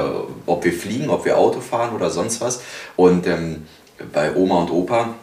[0.46, 2.62] ob wir fliegen, ob wir Auto fahren oder sonst was.
[2.96, 3.66] Und ähm,
[4.12, 5.14] bei Oma und Opa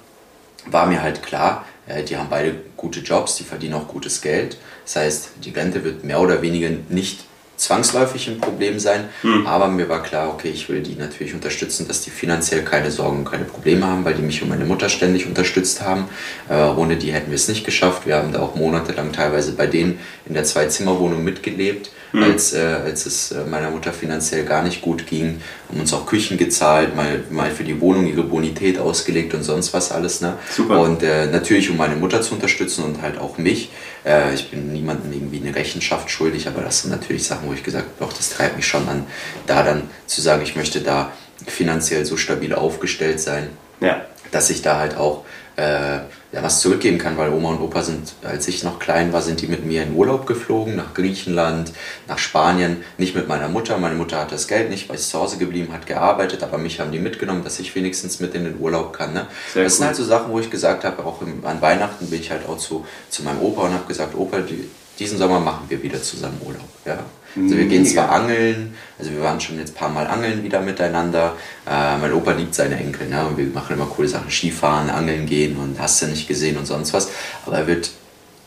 [0.65, 4.57] war mir halt klar, äh, die haben beide gute Jobs, die verdienen auch gutes Geld.
[4.85, 7.25] Das heißt, die Rente wird mehr oder weniger nicht
[7.55, 9.05] zwangsläufig ein Problem sein,
[9.45, 13.19] aber mir war klar, okay, ich will die natürlich unterstützen, dass die finanziell keine Sorgen
[13.19, 16.05] und keine Probleme haben, weil die mich und meine Mutter ständig unterstützt haben.
[16.49, 18.05] Äh, ohne die hätten wir es nicht geschafft.
[18.05, 23.05] Wir haben da auch monatelang teilweise bei denen in der Zwei-Zimmer-Wohnung mitgelebt, als, äh, als
[23.05, 25.41] es äh, meiner Mutter finanziell gar nicht gut ging.
[25.69, 29.73] Haben uns auch Küchen gezahlt, mal, mal für die Wohnung ihre Bonität ausgelegt und sonst
[29.73, 30.21] was alles.
[30.21, 30.37] Ne?
[30.51, 30.79] Super.
[30.81, 33.69] Und äh, natürlich, um meine Mutter zu unterstützen und halt auch mich.
[34.05, 37.63] Äh, ich bin niemandem irgendwie eine Rechenschaft schuldig, aber das sind natürlich Sachen, wo ich
[37.63, 39.05] gesagt habe, doch, das treibt mich schon an,
[39.47, 41.11] da dann zu sagen, ich möchte da
[41.47, 44.05] finanziell so stabil aufgestellt sein, Ja.
[44.31, 45.23] dass ich da halt auch
[45.55, 45.99] äh,
[46.31, 49.41] ja, was zurückgeben kann, weil Oma und Opa sind, als ich noch klein war, sind
[49.41, 51.71] die mit mir in Urlaub geflogen, nach Griechenland,
[52.07, 53.77] nach Spanien, nicht mit meiner Mutter.
[53.77, 56.79] Meine Mutter hat das Geld nicht, weil sie zu Hause geblieben hat, gearbeitet, aber mich
[56.79, 59.13] haben die mitgenommen, dass ich wenigstens mit in den Urlaub kann.
[59.13, 59.27] Ne?
[59.53, 59.87] Sehr das sind cool.
[59.87, 62.57] halt so Sachen, wo ich gesagt habe, auch im, an Weihnachten bin ich halt auch
[62.57, 66.41] zu, zu meinem Opa und habe gesagt, Opa, die, diesen Sommer machen wir wieder zusammen
[66.43, 66.69] Urlaub.
[66.85, 66.99] Ja?
[67.35, 70.61] Also wir gehen zwar angeln, also wir waren schon jetzt ein paar Mal angeln wieder
[70.61, 71.35] miteinander.
[71.67, 73.25] Äh, mein Opa liebt seine Enkel, ne?
[73.25, 76.65] und wir machen immer coole Sachen, Skifahren, angeln gehen und hast du nicht gesehen und
[76.65, 77.09] sonst was.
[77.45, 77.89] Aber er wird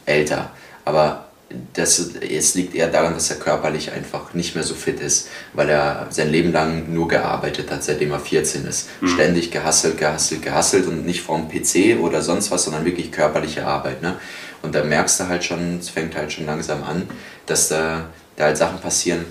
[0.04, 0.50] älter.
[0.84, 1.26] Aber
[1.74, 5.68] das, es liegt eher daran, dass er körperlich einfach nicht mehr so fit ist, weil
[5.68, 8.88] er sein Leben lang nur gearbeitet hat, seitdem er 14 ist.
[9.04, 14.02] Ständig gehasselt, gehasselt, gehasselt und nicht vom PC oder sonst was, sondern wirklich körperliche Arbeit.
[14.02, 14.16] Ne?
[14.62, 17.08] Und da merkst du halt schon, es fängt halt schon langsam an,
[17.46, 19.24] dass da, da halt Sachen passieren,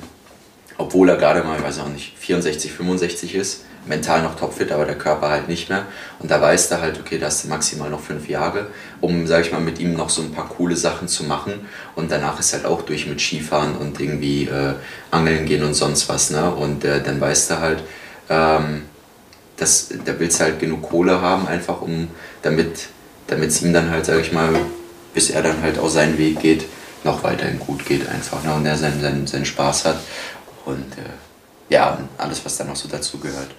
[0.78, 4.86] obwohl er gerade mal, ich weiß auch nicht, 64, 65 ist, mental noch topfit, aber
[4.86, 5.86] der Körper halt nicht mehr.
[6.20, 8.68] Und da weißt du halt, okay, da hast du maximal noch fünf Jahre,
[9.00, 11.68] um, sag ich mal, mit ihm noch so ein paar coole Sachen zu machen.
[11.96, 14.74] Und danach ist halt auch durch mit Skifahren und irgendwie äh,
[15.12, 16.32] Angeln gehen und sonst was.
[16.32, 16.50] Ne?
[16.50, 17.84] Und äh, dann weißt du halt,
[18.30, 18.84] ähm,
[19.58, 22.08] dass, da willst du halt genug Kohle haben, einfach um,
[22.42, 22.88] damit
[23.28, 24.54] damit es ihm dann halt, sag ich mal,
[25.14, 26.66] bis er dann halt auch seinen Weg geht,
[27.06, 28.44] noch weiterhin gut geht einfach.
[28.44, 28.54] Ne?
[28.54, 30.00] Und er seinen, seinen, seinen Spaß hat.
[30.66, 33.50] Und äh, ja, und alles, was dann noch so dazu gehört.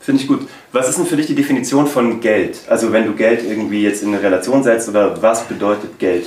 [0.00, 0.48] Finde ich gut.
[0.72, 2.58] Was ist denn für dich die Definition von Geld?
[2.68, 6.26] Also wenn du Geld irgendwie jetzt in eine Relation setzt oder was bedeutet Geld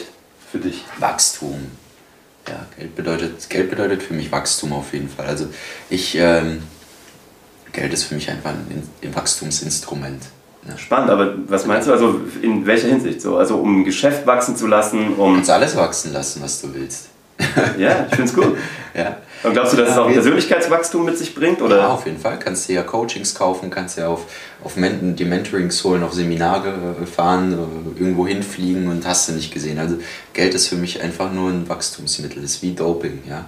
[0.52, 0.84] für dich?
[1.00, 1.72] Wachstum.
[2.48, 5.26] Ja, Geld bedeutet, Geld bedeutet für mich Wachstum auf jeden Fall.
[5.26, 5.48] Also
[5.90, 6.64] ich, ähm,
[7.74, 10.24] Geld ist für mich einfach ein, ein Wachstumsinstrument.
[10.68, 10.78] Ne?
[10.78, 11.92] Spannend, aber was meinst du?
[11.94, 13.38] Also in welcher Hinsicht so?
[13.38, 15.36] Also um ein Geschäft wachsen zu lassen, Du um...
[15.36, 17.08] kannst alles wachsen lassen, was du willst.
[17.78, 18.58] Ja, ich finde es gut.
[18.96, 19.18] Ja.
[19.44, 21.62] Und glaubst du, dass es Ja, auch wir- Persönlichkeitswachstum mit sich bringt?
[21.62, 21.78] Oder?
[21.78, 22.40] Ja, auf jeden Fall.
[22.40, 24.22] Kannst dir ja Coachings kaufen, kannst ja auf,
[24.64, 29.34] auf Men die Mentorings holen, auf Seminare äh, fahren, äh, irgendwo hinfliegen und hast du
[29.34, 29.78] nicht gesehen.
[29.78, 29.98] Also
[30.34, 33.46] Geld ist für mich einfach nur ein Wachstumsmittel, ist wie Doping, ja.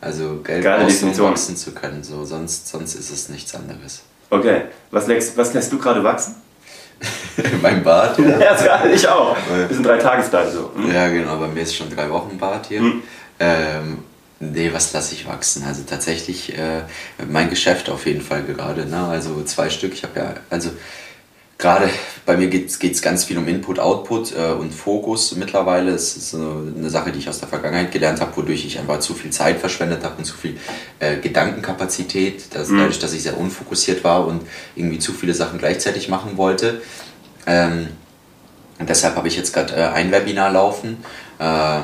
[0.00, 3.54] Also Geld Geile brauchst du, um wachsen zu können, so, sonst, sonst ist es nichts
[3.54, 4.02] anderes.
[4.30, 4.62] Okay.
[4.90, 6.34] Was lässt, was lässt du gerade wachsen?
[7.62, 8.38] mein Bart, ja.
[8.38, 9.36] Ja, ich auch.
[9.68, 10.72] Wir sind drei Tagestage so.
[10.74, 10.92] Hm?
[10.92, 12.80] Ja, genau, bei mir ist schon drei Wochen Bart hier.
[12.82, 13.02] Mhm.
[13.38, 13.98] Ähm,
[14.40, 15.64] nee, was lasse ich wachsen?
[15.66, 16.82] Also tatsächlich äh,
[17.28, 18.86] mein Geschäft auf jeden Fall gerade.
[18.86, 19.06] Ne?
[19.06, 19.92] Also zwei Stück.
[19.94, 20.70] Ich habe ja, also
[21.58, 21.90] gerade
[22.24, 25.92] bei mir geht es ganz viel um Input, Output äh, und Fokus mittlerweile.
[25.92, 29.14] Das ist eine Sache, die ich aus der Vergangenheit gelernt habe, wodurch ich einfach zu
[29.14, 30.56] viel Zeit verschwendet habe und zu viel
[31.00, 32.54] äh, Gedankenkapazität.
[32.54, 32.78] Das, Mhm.
[32.78, 34.42] Dadurch, dass ich sehr unfokussiert war und
[34.76, 36.80] irgendwie zu viele Sachen gleichzeitig machen wollte.
[37.46, 37.88] Ähm,
[38.78, 40.98] und deshalb habe ich jetzt gerade äh, ein Webinar laufen.
[41.40, 41.82] Ähm,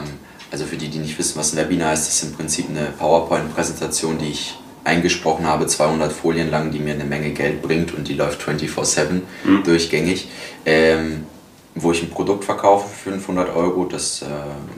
[0.53, 2.87] also für die, die nicht wissen, was ein Webinar ist, das ist im Prinzip eine
[2.97, 8.07] PowerPoint-Präsentation, die ich eingesprochen habe, 200 Folien lang, die mir eine Menge Geld bringt und
[8.07, 9.23] die läuft 24-7
[9.65, 10.29] durchgängig.
[10.67, 11.25] Ähm,
[11.77, 13.85] wo ich ein Produkt verkaufe für 500 Euro.
[13.85, 14.27] Das äh,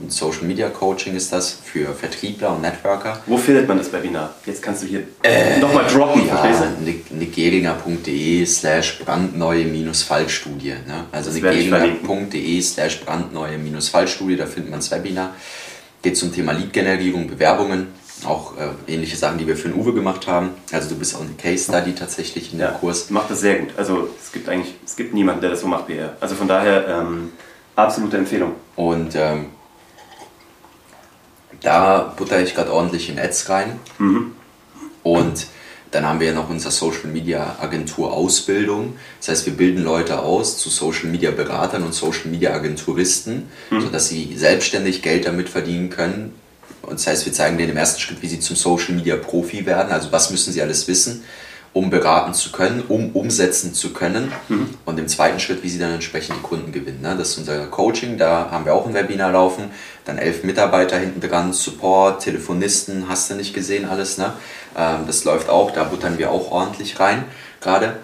[0.08, 3.22] Social Media Coaching ist das für Vertriebler und Networker.
[3.26, 4.34] Wo findet man das Webinar?
[4.46, 6.72] Jetzt kannst du hier äh, nochmal droppen, ja,
[7.10, 10.70] nigeringer.de slash brandneue-Fallstudie.
[10.86, 11.04] Ne?
[11.12, 15.34] Also nigeringer.de slash brandneue-Fallstudie, da findet man das Webinar.
[16.00, 17.88] Geht zum Thema Lead-Generierung, Bewerbungen
[18.24, 20.50] auch äh, ähnliche Sachen, die wir für den Uwe gemacht haben.
[20.72, 23.10] Also du bist auch eine Case Study tatsächlich in ja, dem Kurs.
[23.10, 23.70] Macht das sehr gut.
[23.76, 26.16] Also es gibt eigentlich, es gibt niemanden, der das so macht wie er.
[26.20, 27.32] Also von daher ähm,
[27.74, 28.52] absolute Empfehlung.
[28.74, 29.46] Und ähm,
[31.60, 33.78] da butter ich gerade ordentlich in Ads rein.
[33.98, 34.32] Mhm.
[35.02, 35.46] Und
[35.90, 38.96] dann haben wir ja noch unsere Social Media Agentur Ausbildung.
[39.20, 43.80] Das heißt, wir bilden Leute aus zu Social Media Beratern und Social Media Agenturisten, mhm.
[43.80, 46.34] sodass sie selbstständig Geld damit verdienen können,
[46.86, 49.66] und das heißt, wir zeigen denen im ersten Schritt, wie sie zum Social Media Profi
[49.66, 49.92] werden.
[49.92, 51.24] Also was müssen sie alles wissen,
[51.72, 54.32] um beraten zu können, um umsetzen zu können.
[54.48, 54.70] Mhm.
[54.84, 57.02] Und im zweiten Schritt, wie sie dann entsprechend die Kunden gewinnen.
[57.02, 57.16] Ne?
[57.18, 59.64] Das ist unser Coaching, da haben wir auch ein Webinar laufen.
[60.04, 64.16] Dann elf Mitarbeiter hinten dran, Support, Telefonisten, hast du nicht gesehen alles.
[64.16, 64.32] Ne?
[64.76, 67.24] Ähm, das läuft auch, da buttern wir auch ordentlich rein
[67.60, 67.96] gerade.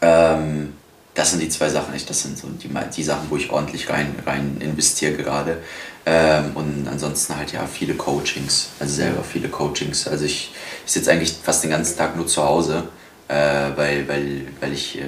[0.00, 0.74] Ähm,
[1.14, 4.14] das sind die zwei Sachen, das sind so die, die Sachen, wo ich ordentlich rein,
[4.26, 5.58] rein investiere gerade.
[6.06, 10.06] Ähm, und ansonsten halt ja viele Coachings, also selber viele Coachings.
[10.06, 10.52] Also ich,
[10.84, 12.84] ich sitze eigentlich fast den ganzen Tag nur zu Hause,
[13.28, 13.34] äh,
[13.74, 15.04] weil, weil, weil ich äh,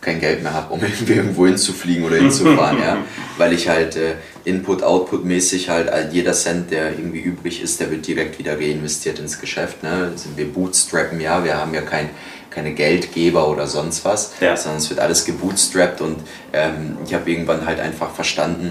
[0.00, 2.98] kein Geld mehr habe, um irgendwo hinzufliegen oder hinzufahren, ja.
[3.38, 8.38] Weil ich halt äh, Input-Output-mäßig halt jeder Cent, der irgendwie übrig ist, der wird direkt
[8.38, 9.82] wieder reinvestiert ins Geschäft.
[9.82, 10.12] Ne?
[10.14, 12.10] Sind wir bootstrappen, ja, wir haben ja kein
[12.56, 14.56] keine Geldgeber oder sonst was, ja.
[14.56, 16.16] sondern es wird alles gebootstrapped und
[16.54, 18.70] ähm, ich habe irgendwann halt einfach verstanden,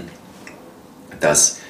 [1.20, 1.65] dass, äh,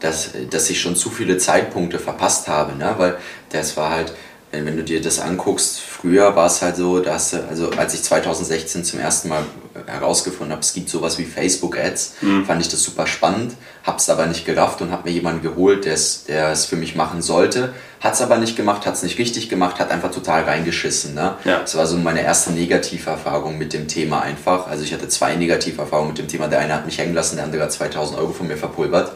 [0.00, 2.94] dass, dass ich schon zu viele Zeitpunkte verpasst habe, ne?
[2.96, 3.18] weil
[3.50, 4.14] das war halt,
[4.52, 8.84] wenn du dir das anguckst, früher war es halt so, dass, also als ich 2016
[8.84, 9.44] zum ersten Mal
[9.86, 12.44] herausgefunden habe, es gibt sowas wie Facebook-Ads, mhm.
[12.44, 15.84] fand ich das super spannend, habe es aber nicht gerafft und habe mir jemanden geholt,
[15.84, 19.48] der es für mich machen sollte, hat es aber nicht gemacht, hat es nicht richtig
[19.48, 21.14] gemacht, hat einfach total reingeschissen.
[21.14, 21.34] Ne?
[21.44, 21.60] Ja.
[21.60, 24.66] Das war so meine erste Negativerfahrung mit dem Thema einfach.
[24.66, 26.48] Also ich hatte zwei Negativerfahrungen mit dem Thema.
[26.48, 29.12] Der eine hat mich hängen lassen, der andere hat 2000 Euro von mir verpulvert.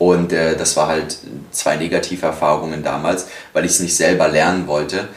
[0.00, 1.18] Und äh, das war halt
[1.50, 5.08] zwei Negativerfahrungen damals, weil ich es nicht selber lernen wollte.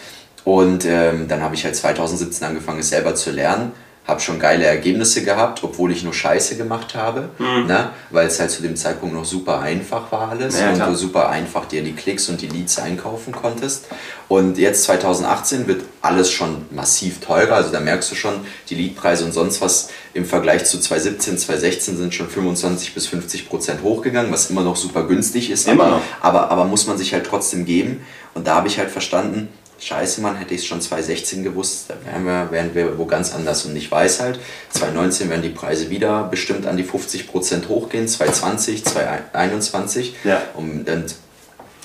[0.43, 3.71] Und ähm, dann habe ich halt 2017 angefangen, es selber zu lernen
[4.05, 7.67] habe schon geile Ergebnisse gehabt, obwohl ich nur Scheiße gemacht habe, mhm.
[7.67, 7.91] ne?
[8.09, 11.29] weil es halt zu dem Zeitpunkt noch super einfach war alles ja, und du super
[11.29, 13.85] einfach dir die Klicks und die Leads einkaufen konntest.
[14.27, 18.33] Und jetzt 2018 wird alles schon massiv teurer, also da merkst du schon,
[18.69, 23.47] die Leadpreise und sonst was im Vergleich zu 2017, 2016 sind schon 25 bis 50
[23.47, 27.13] Prozent hochgegangen, was immer noch super günstig ist, immer aber, aber, aber muss man sich
[27.13, 28.05] halt trotzdem geben.
[28.33, 31.95] Und da habe ich halt verstanden, scheiße, man hätte ich es schon 2016 gewusst, da
[32.05, 33.65] wären wir, wären wir wo ganz anders.
[33.65, 34.39] Und ich weiß halt,
[34.71, 40.15] 2019 werden die Preise wieder bestimmt an die 50% hochgehen, 2020, 2021.
[40.23, 40.41] Ja.
[40.55, 41.15] Und, und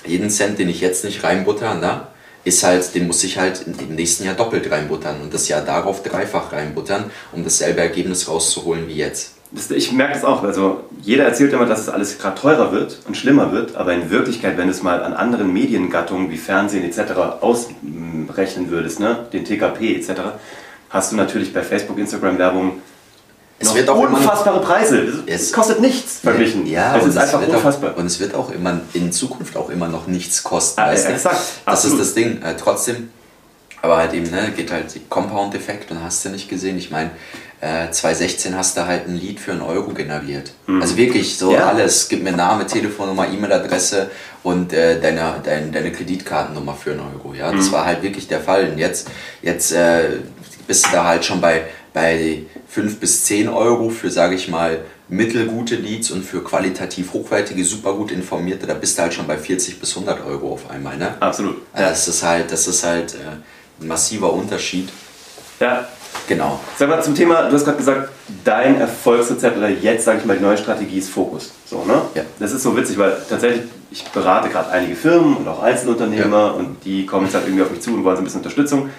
[0.07, 2.09] jeden Cent, den ich jetzt nicht reinbutter, na,
[2.45, 6.03] ist halt, den muss ich halt im nächsten Jahr doppelt reinbuttern und das Jahr darauf
[6.03, 9.38] dreifach reinbuttern, um dasselbe Ergebnis rauszuholen wie jetzt.
[9.71, 10.43] Ich merke das auch.
[10.43, 14.11] Also jeder erzählt immer, dass es alles gerade teurer wird und schlimmer wird, aber in
[14.11, 17.13] Wirklichkeit, wenn du es mal an anderen Mediengattungen wie Fernsehen etc.
[17.41, 20.21] ausrechnen würdest, ne, den TKP etc.,
[20.91, 22.83] hast du natürlich bei Facebook, Instagram Werbung
[23.61, 25.25] es wird auch unfassbare Preise.
[25.27, 26.67] Es, es, kostet nichts verglichen.
[26.67, 27.93] Ja, es ist einfach unfassbar.
[27.93, 30.81] Auch, und es wird auch immer in Zukunft auch immer noch nichts kosten.
[30.81, 31.37] Ah, weißt exakt.
[31.37, 32.01] Das Absolut.
[32.01, 32.41] ist das Ding.
[32.43, 33.11] Äh, trotzdem,
[33.83, 36.79] aber halt eben, ne, geht halt Compound-Effekt und hast du nicht gesehen.
[36.79, 37.11] Ich meine,
[37.61, 40.53] äh, 2016 hast du halt ein Lied für einen Euro generiert.
[40.67, 40.81] Mhm.
[40.81, 41.67] Also wirklich so ja.
[41.67, 42.09] alles.
[42.09, 44.11] Gib mir Name, Telefonnummer, E-Mail-Adresse
[44.43, 47.35] und äh, deine, deine, deine Kreditkartennummer für einen Euro.
[47.35, 47.73] Ja, das mhm.
[47.73, 48.71] war halt wirklich der Fall.
[48.71, 49.09] Und jetzt,
[49.43, 50.19] jetzt äh,
[50.67, 54.81] bist du da halt schon bei, bei 5 bis 10 Euro für, sage ich mal,
[55.09, 59.39] mittelgute Leads und für qualitativ hochwertige, super gut informierte, da bist du halt schon bei
[59.39, 60.97] 40 bis 100 Euro auf einmal.
[60.97, 61.15] Ne?
[61.19, 61.63] Absolut.
[61.73, 64.91] Also das ist halt, das ist halt äh, ein massiver Unterschied.
[65.61, 65.89] Ja,
[66.29, 66.61] Genau.
[66.77, 68.11] Sag mal zum Thema, du hast gerade gesagt,
[68.45, 71.53] dein Erfolgsrezept oder jetzt, sage ich mal, die neue Strategie ist Fokus.
[71.65, 72.03] So, ne?
[72.15, 72.23] Ja.
[72.39, 76.51] Das ist so witzig, weil tatsächlich, ich berate gerade einige Firmen und auch Einzelunternehmer ja.
[76.51, 78.91] und die kommen jetzt halt irgendwie auf mich zu und wollen so ein bisschen Unterstützung.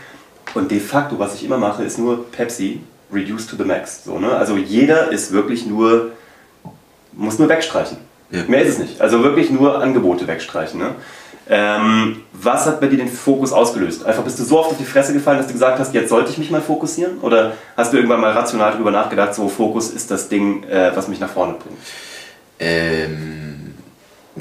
[0.56, 2.82] Und de facto, was ich immer mache, ist nur Pepsi
[3.13, 4.04] reduced to the max.
[4.04, 4.32] So, ne?
[4.32, 6.12] Also jeder ist wirklich nur,
[7.13, 7.98] muss nur wegstreichen.
[8.32, 8.44] Ja.
[8.48, 9.02] Mehr ist es nicht.
[9.02, 10.80] Also wirklich nur Angebote wegstreichen.
[10.80, 10.96] Ne?
[11.52, 14.06] Ähm, was hat bei dir den Fokus ausgelöst?
[14.06, 16.30] Einfach bist du so oft auf die Fresse gefallen, dass du gesagt hast, jetzt sollte
[16.30, 17.20] ich mich mal fokussieren?
[17.22, 21.08] Oder hast du irgendwann mal rational darüber nachgedacht, so Fokus ist das Ding, äh, was
[21.08, 21.80] mich nach vorne bringt?
[22.60, 23.59] Ähm,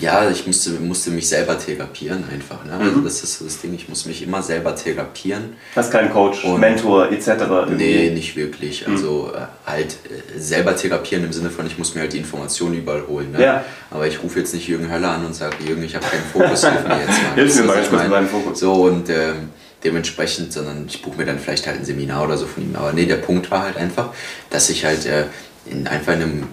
[0.00, 2.64] ja, ich musste, musste mich selber therapieren einfach.
[2.64, 2.72] Ne?
[2.72, 5.56] Also das ist so das Ding, ich muss mich immer selber therapieren.
[5.74, 7.28] Hast keinen Coach, Und Mentor etc.?
[7.28, 7.74] Irgendwie?
[7.76, 8.86] Nee, nicht wirklich.
[8.86, 8.94] Mhm.
[8.94, 12.74] Also äh, halt äh, selber therapieren im Sinne von, ich muss mir halt die Informationen
[12.74, 13.32] überall holen.
[13.32, 13.42] Ne?
[13.42, 13.64] Ja.
[13.90, 16.64] Aber ich rufe jetzt nicht Jürgen Höller an und sage, Jürgen, ich habe keinen Fokus,
[16.64, 17.34] hilf mir jetzt mal.
[17.34, 18.60] Hilf mir mal kurz mit meinem Fokus.
[18.60, 19.50] So und ähm,
[19.84, 22.74] dementsprechend, sondern ich buche mir dann vielleicht halt ein Seminar oder so von ihm.
[22.76, 24.10] Aber nee, der Punkt war halt einfach,
[24.50, 25.24] dass ich halt äh,
[25.70, 26.44] in einfach einem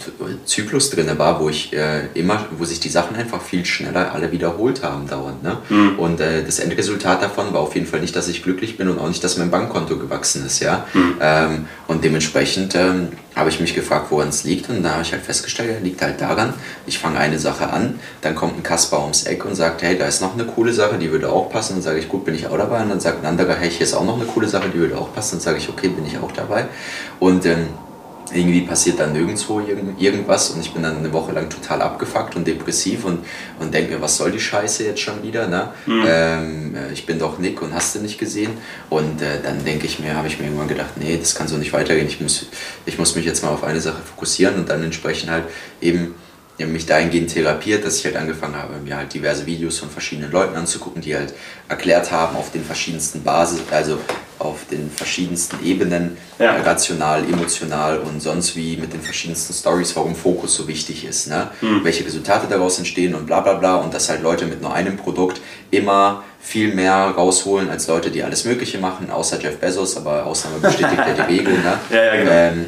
[0.46, 4.32] Zyklus drin war, wo ich äh, immer, wo sich die Sachen einfach viel schneller alle
[4.32, 5.44] wiederholt haben dauernd.
[5.44, 5.58] Ne?
[5.70, 6.00] Mhm.
[6.00, 9.00] Und äh, das Endresultat davon war auf jeden Fall nicht, dass ich glücklich bin und
[9.00, 10.86] auch nicht, dass mein Bankkonto gewachsen ist, ja.
[10.94, 11.16] Mhm.
[11.22, 14.70] Ähm, und dementsprechend ähm, habe ich mich gefragt, woran es liegt.
[14.70, 16.54] Und da habe ich halt festgestellt, er liegt halt daran,
[16.88, 20.06] ich fange eine Sache an, dann kommt ein Kasper ums Eck und sagt, hey, da
[20.06, 21.74] ist noch eine coole Sache, die würde auch passen.
[21.74, 22.82] Dann sage ich, gut, bin ich auch dabei.
[22.82, 24.98] Und dann sagt ein anderer, hey, hier ist auch noch eine coole Sache, die würde
[24.98, 25.36] auch passen.
[25.36, 26.66] Dann sage ich, okay, bin ich auch dabei.
[27.20, 27.68] Und ähm,
[28.34, 29.62] irgendwie passiert dann nirgendwo
[30.00, 33.20] irgendwas und ich bin dann eine Woche lang total abgefuckt und depressiv und,
[33.60, 35.48] und denke mir, was soll die Scheiße jetzt schon wieder?
[35.48, 35.70] Ne?
[35.86, 36.04] Mhm.
[36.08, 38.52] Ähm, äh, ich bin doch Nick und hast du nicht gesehen.
[38.90, 41.58] Und äh, dann denke ich mir, habe ich mir irgendwann gedacht, nee, das kann so
[41.58, 42.08] nicht weitergehen.
[42.08, 42.48] Ich muss,
[42.86, 45.44] ich muss mich jetzt mal auf eine Sache fokussieren und dann entsprechend halt
[45.82, 46.16] eben
[46.58, 50.56] mich dahingehend therapiert, dass ich halt angefangen habe, mir halt diverse Videos von verschiedenen Leuten
[50.56, 51.34] anzugucken, die halt
[51.68, 54.00] erklärt haben auf den verschiedensten Basis, also
[54.40, 56.56] auf den verschiedensten Ebenen, ja.
[56.62, 61.50] rational, emotional und sonst wie mit den verschiedensten Stories, warum Fokus so wichtig ist, ne?
[61.62, 61.84] Mhm.
[61.84, 64.98] welche Resultate daraus entstehen und bla bla bla und dass halt Leute mit nur einem
[64.98, 70.26] Produkt immer viel mehr rausholen als Leute, die alles Mögliche machen, außer Jeff Bezos, aber
[70.26, 71.54] Ausnahme bestätigt ja die Regel.
[71.54, 71.80] Ne?
[71.90, 72.32] Ja, ja, genau.
[72.32, 72.66] Ähm,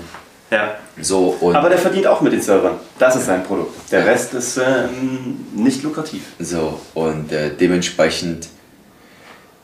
[0.49, 0.75] ja.
[0.99, 2.75] So, Aber der verdient auch mit den Servern.
[2.97, 3.91] Das ist sein Produkt.
[3.91, 4.05] Der ja.
[4.05, 6.23] Rest ist ähm, nicht lukrativ.
[6.39, 8.47] So, und äh, dementsprechend,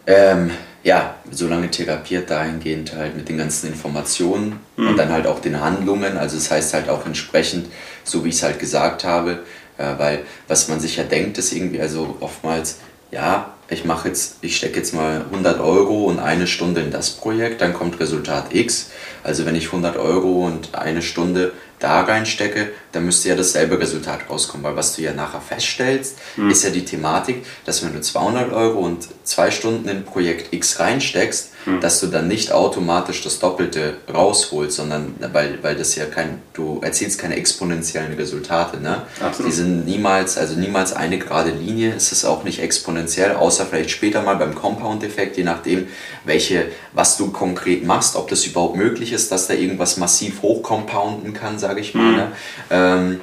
[0.05, 0.51] ähm,
[0.83, 4.89] ja, so lange therapiert dahingehend halt mit den ganzen Informationen mhm.
[4.89, 6.17] und dann halt auch den Handlungen.
[6.17, 7.67] Also es das heißt halt auch entsprechend,
[8.03, 9.39] so wie ich es halt gesagt habe,
[9.77, 12.79] äh, weil was man sich ja denkt, ist irgendwie, also oftmals,
[13.11, 17.11] ja, ich mache jetzt, ich stecke jetzt mal 100 Euro und eine Stunde in das
[17.11, 18.91] Projekt, dann kommt Resultat X.
[19.23, 24.29] Also wenn ich 100 Euro und eine Stunde da reinstecke, dann müsste ja dasselbe Resultat
[24.29, 24.63] rauskommen.
[24.63, 26.49] Weil was du ja nachher feststellst, mhm.
[26.49, 30.79] ist ja die Thematik, dass wenn du 200 Euro und zwei Stunden in Projekt X
[30.79, 31.81] reinsteckst, mhm.
[31.81, 36.79] dass du dann nicht automatisch das Doppelte rausholst, sondern weil, weil das ja kein, du
[36.81, 38.79] erzielst keine exponentiellen Resultate.
[38.79, 39.03] Ne?
[39.21, 39.51] Absolut.
[39.51, 43.91] Die sind niemals, also niemals eine gerade Linie, es ist auch nicht exponentiell, außer vielleicht
[43.91, 45.87] später mal beim Compound-Effekt, je nachdem,
[46.25, 51.33] welche, was du konkret machst, ob das überhaupt möglich ist, dass da irgendwas massiv hochcompounden
[51.33, 52.11] kann, sage ich mal.
[52.11, 52.15] Mhm.
[52.15, 52.31] Ne?
[52.69, 53.21] Ähm,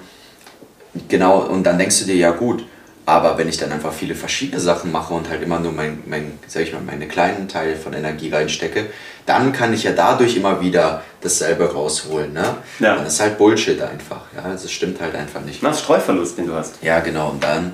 [1.08, 2.64] genau, und dann denkst du dir, ja gut,
[3.06, 6.38] aber wenn ich dann einfach viele verschiedene Sachen mache und halt immer nur mein, mein,
[6.46, 8.86] sag ich mal, meine kleinen Teile von Energie reinstecke,
[9.26, 12.32] dann kann ich ja dadurch immer wieder dasselbe rausholen.
[12.32, 12.56] Ne?
[12.78, 12.96] Ja.
[12.96, 14.22] Und das ist halt Bullshit einfach.
[14.36, 15.62] Ja, also es stimmt halt einfach nicht.
[15.62, 16.82] Das ist Streuverlust, den du hast.
[16.82, 17.30] Ja, genau.
[17.30, 17.72] Und dann,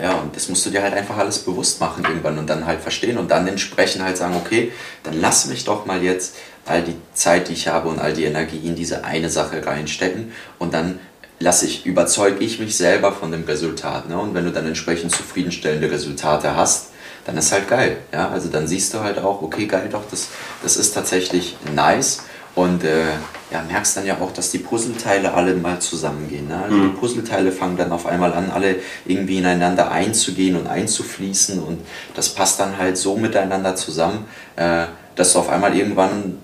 [0.00, 2.80] ja, und das musst du dir halt einfach alles bewusst machen irgendwann und dann halt
[2.80, 6.96] verstehen und dann entsprechend halt sagen, okay, dann lass mich doch mal jetzt all die
[7.12, 10.98] Zeit, die ich habe und all die Energie in diese eine Sache reinstecken und dann
[11.40, 14.08] lasse ich, überzeuge ich mich selber von dem Resultat.
[14.08, 14.18] Ne?
[14.18, 16.90] Und wenn du dann entsprechend zufriedenstellende Resultate hast,
[17.26, 17.98] dann ist halt geil.
[18.12, 18.28] Ja?
[18.30, 20.28] Also dann siehst du halt auch, okay, geil, doch, das,
[20.62, 22.22] das ist tatsächlich nice.
[22.54, 23.06] Und äh,
[23.50, 26.46] ja, merkst dann ja auch, dass die Puzzleteile alle mal zusammengehen.
[26.46, 26.62] Ne?
[26.62, 26.82] Also mhm.
[26.82, 31.60] die Puzzleteile fangen dann auf einmal an, alle irgendwie ineinander einzugehen und einzufließen.
[31.60, 31.80] Und
[32.14, 34.84] das passt dann halt so miteinander zusammen, äh,
[35.16, 36.38] dass du auf einmal irgendwann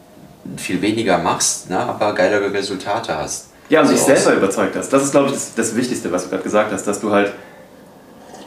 [0.56, 1.78] viel weniger machst, ne?
[1.78, 3.50] aber geilere Resultate hast.
[3.68, 4.92] Ja, und so dich selber überzeugt hast.
[4.92, 7.32] Das ist, glaube ich, das, das Wichtigste, was du gerade gesagt hast, dass du halt.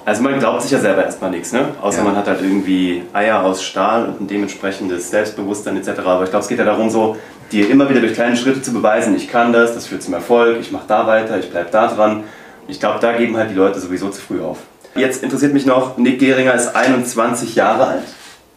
[0.05, 1.65] Also man glaubt sich ja selber erstmal nichts, ne?
[1.81, 2.03] Außer ja.
[2.03, 5.99] man hat halt irgendwie Eier aus Stahl und ein dementsprechendes Selbstbewusstsein etc.
[6.03, 7.15] Aber ich glaube, es geht ja darum, so
[7.53, 10.57] dir immer wieder durch kleine Schritte zu beweisen, ich kann das, das führt zum Erfolg,
[10.59, 12.25] ich mache da weiter, ich bleibe da dran.
[12.67, 14.57] Ich glaube, da geben halt die Leute sowieso zu früh auf.
[14.95, 18.03] Jetzt interessiert mich noch, Nick Gehringer ist 21 Jahre alt.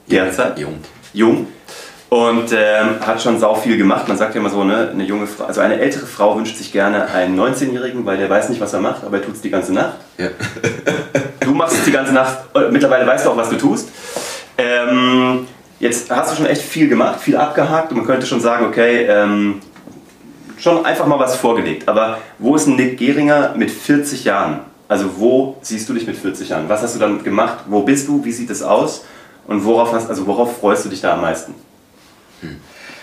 [0.08, 0.58] Derzeit.
[0.58, 0.78] Jung.
[1.12, 1.46] Jung
[2.08, 4.06] und ähm, hat schon sau viel gemacht.
[4.06, 6.72] Man sagt ja immer so, ne, eine junge Frau, also eine ältere Frau wünscht sich
[6.72, 9.50] gerne einen 19-Jährigen, weil der weiß nicht, was er macht, aber er tut es die
[9.50, 9.96] ganze Nacht.
[10.18, 10.28] Ja.
[11.40, 12.38] du machst es die ganze Nacht,
[12.70, 13.88] mittlerweile weißt du auch, was du tust.
[14.56, 15.46] Ähm,
[15.80, 19.06] jetzt hast du schon echt viel gemacht, viel abgehakt und man könnte schon sagen, okay,
[19.06, 19.60] ähm,
[20.58, 21.88] schon einfach mal was vorgelegt.
[21.88, 24.60] Aber wo ist ein Nick Geringer mit 40 Jahren?
[24.88, 26.68] Also wo siehst du dich mit 40 Jahren?
[26.68, 27.58] Was hast du damit gemacht?
[27.66, 28.24] Wo bist du?
[28.24, 29.04] Wie sieht es aus?
[29.46, 31.54] Und worauf, hast, also worauf freust du dich da am meisten?
[32.40, 32.56] Hm.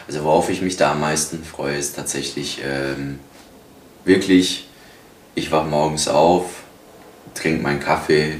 [0.07, 3.19] Also worauf ich mich da am meisten freue, ist tatsächlich ähm,
[4.05, 4.67] wirklich,
[5.35, 6.45] ich wache morgens auf,
[7.33, 8.39] trinke meinen Kaffee,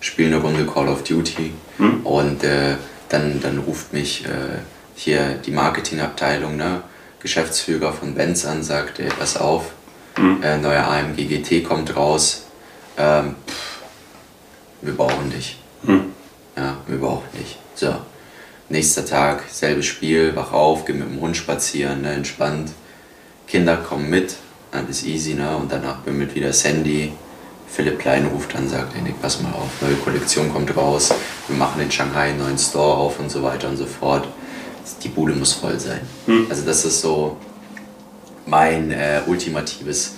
[0.00, 2.06] spiele eine Runde Call of Duty hm?
[2.06, 2.76] und äh,
[3.08, 4.58] dann, dann ruft mich äh,
[4.96, 6.82] hier die Marketingabteilung, ne,
[7.20, 9.72] Geschäftsführer von Benz an, sagt, ey, pass auf,
[10.16, 10.42] hm?
[10.42, 12.44] äh, neuer AMG GT kommt raus.
[12.96, 13.78] Ähm, pff,
[14.82, 15.58] wir brauchen dich.
[15.84, 16.12] Hm.
[16.56, 17.58] Ja, wir brauchen dich.
[17.74, 17.94] So,
[18.68, 22.70] nächster Tag, selbes Spiel, wach auf, geh mit dem Hund spazieren, ne, entspannt.
[23.46, 24.36] Kinder kommen mit,
[24.72, 25.56] alles easy, ne?
[25.56, 27.12] Und danach bimmelt wieder Sandy.
[27.66, 31.12] Philipp Klein ruft an, sagt, Nick, pass mal auf, neue Kollektion kommt raus,
[31.48, 34.28] wir machen in Shanghai einen neuen Store auf und so weiter und so fort.
[35.02, 36.00] Die Bude muss voll sein.
[36.26, 36.46] Hm.
[36.48, 37.36] Also das ist so
[38.46, 40.14] mein äh, ultimatives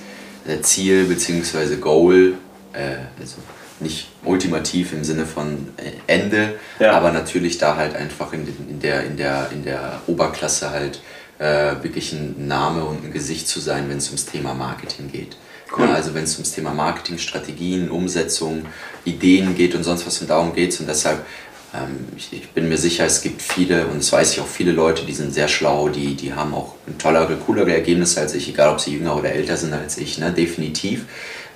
[0.46, 1.76] äh, Ziel bzw.
[1.76, 2.34] Goal.
[2.72, 3.36] Äh, also
[3.80, 6.92] nicht ultimativ im Sinne von äh, Ende, ja.
[6.92, 11.00] aber natürlich da halt einfach in, in, der, in, der, in der Oberklasse halt
[11.38, 15.36] äh, wirklich ein Name und ein Gesicht zu sein, wenn es ums Thema Marketing geht.
[15.76, 15.86] Cool.
[15.86, 18.66] Ja, also wenn es ums Thema Marketing, Strategien, Umsetzung,
[19.04, 20.78] Ideen geht und sonst was und darum geht.
[20.80, 21.26] Und deshalb,
[21.74, 24.72] ähm, ich, ich, bin mir sicher, es gibt viele, und das weiß ich auch, viele
[24.72, 28.72] Leute, die sind sehr schlau, die, die haben auch tollere, coolere Ergebnisse als ich, egal
[28.72, 30.32] ob sie jünger oder älter sind als ich, ne?
[30.32, 31.04] definitiv.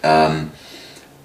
[0.03, 0.51] Ähm,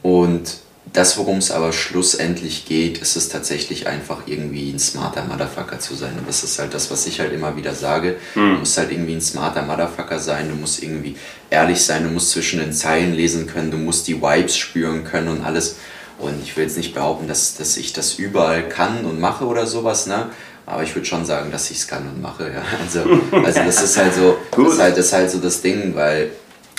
[0.03, 0.57] und
[0.95, 5.93] das, worum es aber schlussendlich geht, ist es tatsächlich einfach irgendwie ein smarter Motherfucker zu
[5.95, 6.17] sein.
[6.17, 8.15] Und das ist halt das, was ich halt immer wieder sage.
[8.35, 8.53] Mhm.
[8.53, 11.17] Du musst halt irgendwie ein smarter Motherfucker sein, du musst irgendwie
[11.49, 15.27] ehrlich sein, du musst zwischen den Zeilen lesen können, du musst die Vibes spüren können
[15.27, 15.77] und alles.
[16.17, 19.67] Und ich will jetzt nicht behaupten, dass, dass ich das überall kann und mache oder
[19.67, 20.29] sowas, ne?
[20.65, 22.61] Aber ich würde schon sagen, dass ich es kann und mache, ja.
[22.81, 23.01] Also,
[23.45, 26.31] also das ist halt so, das ist halt, das ist halt so das Ding, weil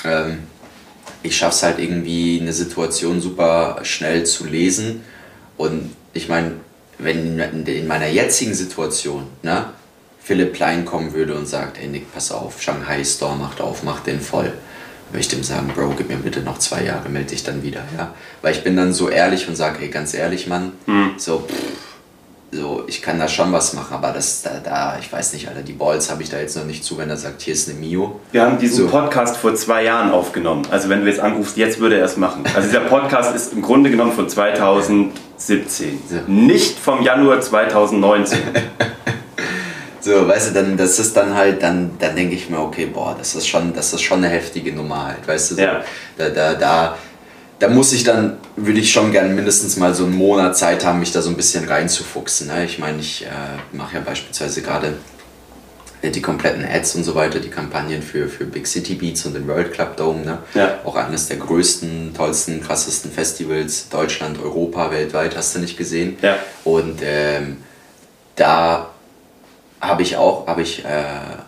[0.04, 0.38] ähm,
[1.26, 5.02] ich schaffe es halt irgendwie, eine Situation super schnell zu lesen.
[5.56, 6.52] Und ich meine,
[6.98, 9.66] wenn in meiner jetzigen Situation, ne,
[10.22, 14.00] Philipp Klein kommen würde und sagt, hey Nick, pass auf, Shanghai Store macht auf, mach
[14.00, 14.52] den voll.
[15.10, 17.84] Würde ich dem sagen, Bro, gib mir bitte noch zwei Jahre, melde dich dann wieder,
[17.96, 18.12] ja.
[18.42, 21.12] Weil ich bin dann so ehrlich und sage, hey, ganz ehrlich, Mann, mhm.
[21.16, 21.54] so, pff,
[22.56, 25.62] so, ich kann da schon was machen, aber das da, da ich weiß nicht, Alter,
[25.62, 27.78] die Balls habe ich da jetzt noch nicht zu, wenn er sagt, hier ist eine
[27.78, 28.20] Mio.
[28.32, 28.90] Wir haben diesen so.
[28.90, 30.62] Podcast vor zwei Jahren aufgenommen.
[30.70, 32.44] Also wenn du jetzt anrufst, jetzt würde er es machen.
[32.54, 35.12] Also dieser Podcast ist im Grunde genommen von 2017,
[36.08, 36.16] so.
[36.26, 38.38] nicht vom Januar 2019.
[40.00, 43.14] so, weißt du, dann das ist dann halt, dann, dann denke ich mir, okay, boah,
[43.18, 45.82] das ist schon, das ist schon eine heftige Nummer halt, weißt du, so, ja.
[46.16, 46.96] da, da, da
[47.58, 51.00] da muss ich dann, würde ich schon gerne mindestens mal so einen Monat Zeit haben,
[51.00, 52.48] mich da so ein bisschen reinzufuchsen.
[52.48, 52.64] Ne?
[52.64, 53.28] Ich meine, ich äh,
[53.72, 54.94] mache ja beispielsweise gerade
[56.02, 59.34] äh, die kompletten Ads und so weiter, die Kampagnen für, für Big City Beats und
[59.34, 60.24] den World Club Dome.
[60.24, 60.38] Ne?
[60.54, 60.80] Ja.
[60.84, 66.18] Auch eines der größten, tollsten, krassesten Festivals Deutschland, Europa, weltweit, hast du nicht gesehen.
[66.20, 66.36] Ja.
[66.64, 67.58] Und ähm,
[68.34, 68.90] da
[69.80, 70.88] habe ich auch, habe ich, äh,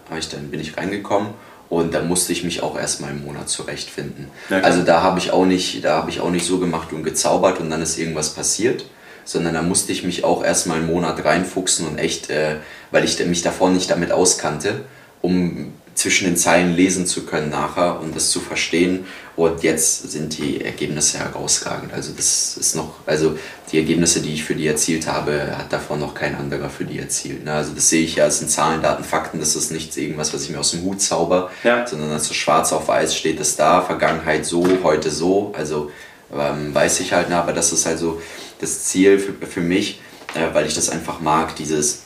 [0.08, 1.34] hab ich, dann bin ich reingekommen
[1.68, 4.28] und da musste ich mich auch erstmal einen Monat zurechtfinden.
[4.48, 7.02] Ja, also da habe ich auch nicht, da habe ich auch nicht so gemacht und
[7.02, 8.84] gezaubert und dann ist irgendwas passiert,
[9.24, 12.56] sondern da musste ich mich auch erstmal einen Monat reinfuchsen und echt, äh,
[12.90, 14.84] weil ich mich davor nicht damit auskannte,
[15.20, 19.06] um zwischen den Zeilen lesen zu können nachher und das zu verstehen.
[19.34, 21.92] Und jetzt sind die Ergebnisse herausragend.
[21.92, 23.36] Also das ist noch, also
[23.72, 27.00] die Ergebnisse, die ich für die erzielt habe, hat davon noch kein anderer für die
[27.00, 27.44] erzielt.
[27.44, 27.52] Ne?
[27.52, 30.44] Also das sehe ich ja, es sind Zahlen, Daten, Fakten, das ist nichts irgendwas, was
[30.44, 31.84] ich mir aus dem Hut zauber, ja.
[31.84, 35.52] sondern also schwarz auf weiß steht es da, Vergangenheit so, heute so.
[35.56, 35.90] Also
[36.32, 37.36] ähm, weiß ich halt, ne?
[37.38, 38.22] aber das ist halt so
[38.60, 40.00] das Ziel für, für mich,
[40.34, 42.02] äh, weil ich das einfach mag, dieses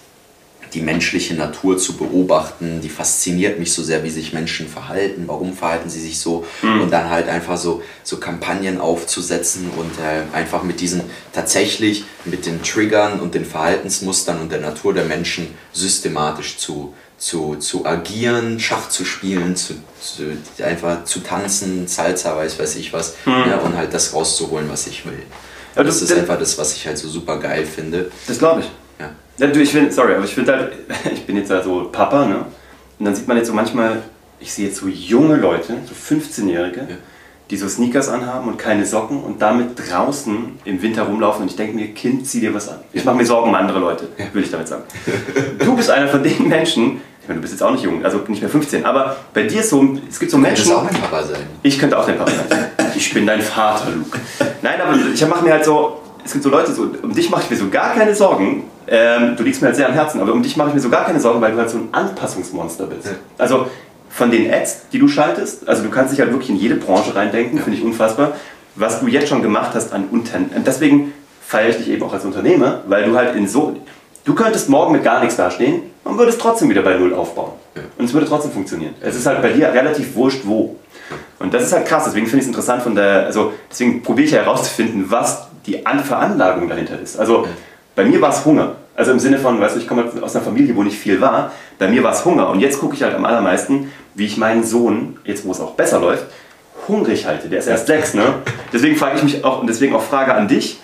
[0.74, 5.52] die menschliche Natur zu beobachten, die fasziniert mich so sehr, wie sich Menschen verhalten, warum
[5.54, 6.82] verhalten sie sich so mhm.
[6.82, 12.46] und dann halt einfach so, so Kampagnen aufzusetzen und äh, einfach mit diesen tatsächlich mit
[12.46, 18.58] den Triggern und den Verhaltensmustern und der Natur der Menschen systematisch zu, zu, zu agieren,
[18.58, 23.44] Schach zu spielen, zu, zu einfach zu tanzen, Salsa, weiß weiß ich was, mhm.
[23.48, 25.22] ja, und halt das rauszuholen, was ich will.
[25.76, 28.10] Ja, das, das, ist einfach das, was ich halt so super geil finde.
[28.26, 28.70] Das glaube ich.
[29.38, 30.72] Ja, du, ich finde, sorry, aber ich finde halt,
[31.12, 32.44] ich bin jetzt da so Papa, ne?
[32.98, 34.02] Und dann sieht man jetzt so manchmal,
[34.38, 36.96] ich sehe jetzt so junge Leute, so 15-Jährige, ja.
[37.50, 41.56] die so Sneakers anhaben und keine Socken und damit draußen im Winter rumlaufen und ich
[41.56, 42.78] denke mir, Kind, zieh dir was an.
[42.92, 44.26] Ich mache mir Sorgen um andere Leute, ja.
[44.32, 44.84] würde ich damit sagen.
[45.58, 48.18] Du bist einer von den Menschen, ich meine, du bist jetzt auch nicht jung, also
[48.26, 50.64] nicht mehr 15, aber bei dir ist so, es gibt so Menschen.
[50.64, 51.42] Du könntest auch mein Papa sein.
[51.62, 52.66] Ich könnte auch dein Papa sein.
[52.96, 54.18] Ich bin dein Vater, Luke.
[54.60, 57.42] Nein, aber ich mache mir halt so, es gibt so Leute, so, um dich mache
[57.44, 58.64] ich mir so gar keine Sorgen.
[58.86, 60.90] Ähm, du liegst mir halt sehr am Herzen, aber um dich mache ich mir so
[60.90, 63.06] gar keine Sorgen, weil du halt so ein Anpassungsmonster bist.
[63.06, 63.12] Ja.
[63.38, 63.66] Also
[64.10, 67.14] von den Ads, die du schaltest, also du kannst dich halt wirklich in jede Branche
[67.14, 67.64] reindenken, ja.
[67.64, 68.32] finde ich unfassbar,
[68.74, 70.62] was du jetzt schon gemacht hast an Unternehmen.
[70.66, 73.76] Deswegen feiere ich dich eben auch als Unternehmer, weil du halt in so.
[74.24, 77.52] Du könntest morgen mit gar nichts dastehen und würdest trotzdem wieder bei Null aufbauen.
[77.74, 77.82] Ja.
[77.98, 78.94] Und es würde trotzdem funktionieren.
[79.00, 80.76] Es ist halt bei dir relativ wurscht, wo.
[81.38, 84.28] Und das ist halt krass, deswegen finde ich es interessant von der, also deswegen probiere
[84.28, 87.18] ich herauszufinden, was die Veranlagung dahinter ist.
[87.18, 87.46] Also
[87.94, 88.76] bei mir war es Hunger.
[88.94, 91.52] Also im Sinne von, weißt du, ich komme aus einer Familie, wo nicht viel war.
[91.78, 92.50] Bei mir war es Hunger.
[92.50, 95.72] Und jetzt gucke ich halt am allermeisten, wie ich meinen Sohn, jetzt wo es auch
[95.72, 96.26] besser läuft,
[96.88, 97.48] hungrig halte.
[97.48, 98.34] Der ist erst sechs, ne?
[98.72, 100.78] Deswegen frage ich mich auch, und deswegen auch Frage an dich.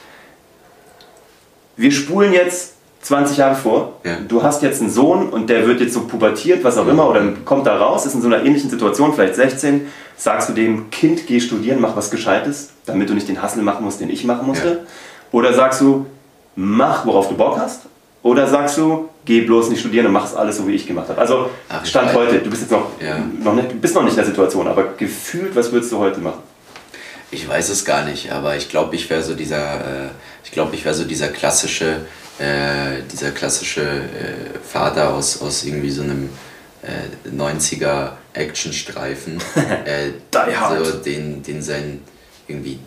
[1.77, 3.95] wir spulen jetzt 20 Jahre vor.
[4.05, 4.17] Ja.
[4.27, 7.23] Du hast jetzt einen Sohn und der wird jetzt so pubertiert, was auch immer, oder
[7.45, 9.87] kommt da raus, ist in so einer ähnlichen Situation, vielleicht 16.
[10.17, 13.85] Sagst du dem Kind, geh studieren, mach was Gescheites, damit du nicht den Hassel machen
[13.85, 14.69] musst, den ich machen musste?
[14.69, 14.77] Ja.
[15.31, 16.07] Oder sagst du,
[16.57, 17.83] mach, worauf du Bock hast?
[18.25, 21.09] Oder sagst du, geh bloß nicht studieren und mach es alles so, wie ich gemacht
[21.09, 21.21] habe?
[21.21, 23.19] Also, Ach, Stand heute, du bist jetzt noch, Ja.
[23.45, 26.19] noch nicht, du bist noch nicht in der Situation, aber gefühlt, was würdest du heute
[26.21, 26.41] machen?
[27.31, 30.09] Ich weiß es gar nicht, aber ich glaube, ich wäre so dieser, äh,
[30.43, 32.01] ich glaube, ich wäre so dieser klassische,
[32.39, 36.29] äh, dieser klassische äh, Vater aus, aus irgendwie so einem
[36.83, 39.39] äh, 90er Actionstreifen,
[39.85, 40.87] äh, Die Hard.
[40.87, 42.01] so den, den sein
[42.47, 42.79] irgendwie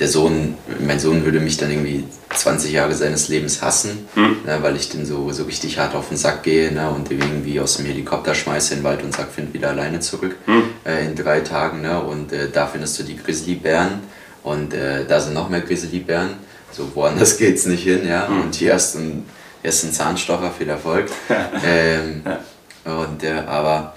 [0.00, 4.76] der Sohn, mein Sohn würde mich dann irgendwie 20 Jahre seines Lebens hassen, ne, weil
[4.76, 7.76] ich den so, so richtig hart auf den Sack gehe ne, und den irgendwie aus
[7.76, 10.36] dem Helikopter schmeiße in den Wald und sag, find wieder alleine zurück
[10.86, 11.82] äh, in drei Tagen.
[11.82, 14.00] Ne, und äh, da findest du die Grizzlybären
[14.44, 16.30] und äh, da sind noch mehr Grizzlybären.
[16.72, 18.26] So woanders geht's nicht hin, ja.
[18.26, 19.26] Und hier hast du einen,
[19.62, 21.08] du einen Zahnstocher, viel Erfolg.
[21.64, 22.22] ähm,
[22.84, 23.94] und äh, aber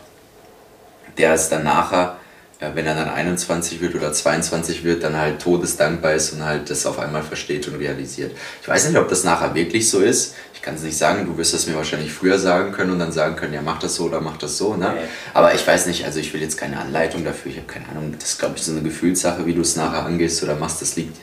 [1.17, 2.17] der ist dann nachher,
[2.59, 6.69] ja, wenn er dann 21 wird oder 22 wird, dann halt todesdankbar ist und halt
[6.69, 8.31] das auf einmal versteht und realisiert.
[8.61, 10.35] Ich weiß nicht, ob das nachher wirklich so ist.
[10.53, 11.25] Ich kann es nicht sagen.
[11.25, 13.95] Du wirst es mir wahrscheinlich früher sagen können und dann sagen können, ja, mach das
[13.95, 14.75] so oder mach das so.
[14.75, 14.93] Ne?
[14.93, 15.01] Nee.
[15.33, 17.51] Aber ich weiß nicht, also ich will jetzt keine Anleitung dafür.
[17.51, 18.13] Ich habe keine Ahnung.
[18.19, 20.83] Das ist, glaube ich, so eine Gefühlssache, wie du es nachher angehst oder machst.
[20.83, 21.17] Das liegt,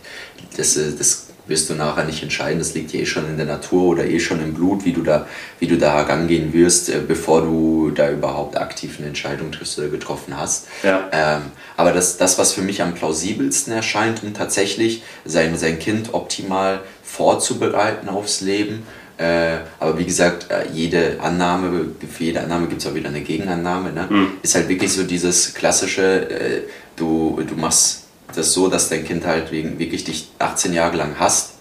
[0.57, 2.59] das, äh, das wirst du nachher nicht entscheiden.
[2.59, 5.03] Das liegt ja eh schon in der Natur oder eh schon im Blut, wie du
[5.03, 5.27] da,
[5.59, 9.89] wie du da herangehen wirst, äh, bevor du da überhaupt aktiv eine Entscheidung triffst oder
[9.89, 10.67] getroffen hast.
[10.83, 11.09] Ja.
[11.13, 11.43] Ähm,
[11.77, 16.81] aber das, das, was für mich am plausibelsten erscheint, um tatsächlich sein, sein Kind optimal
[17.03, 18.85] vorzubereiten aufs Leben.
[19.17, 23.23] Äh, aber wie gesagt, äh, jede Annahme, für jede Annahme gibt es auch wieder eine
[23.23, 23.93] Gegenannahme.
[23.93, 24.09] Ne?
[24.43, 26.63] Ist halt wirklich so dieses klassische, äh,
[26.95, 31.17] du, du machst das so, dass dein Kind halt wegen, wirklich dich 18 Jahre lang
[31.19, 31.55] hasst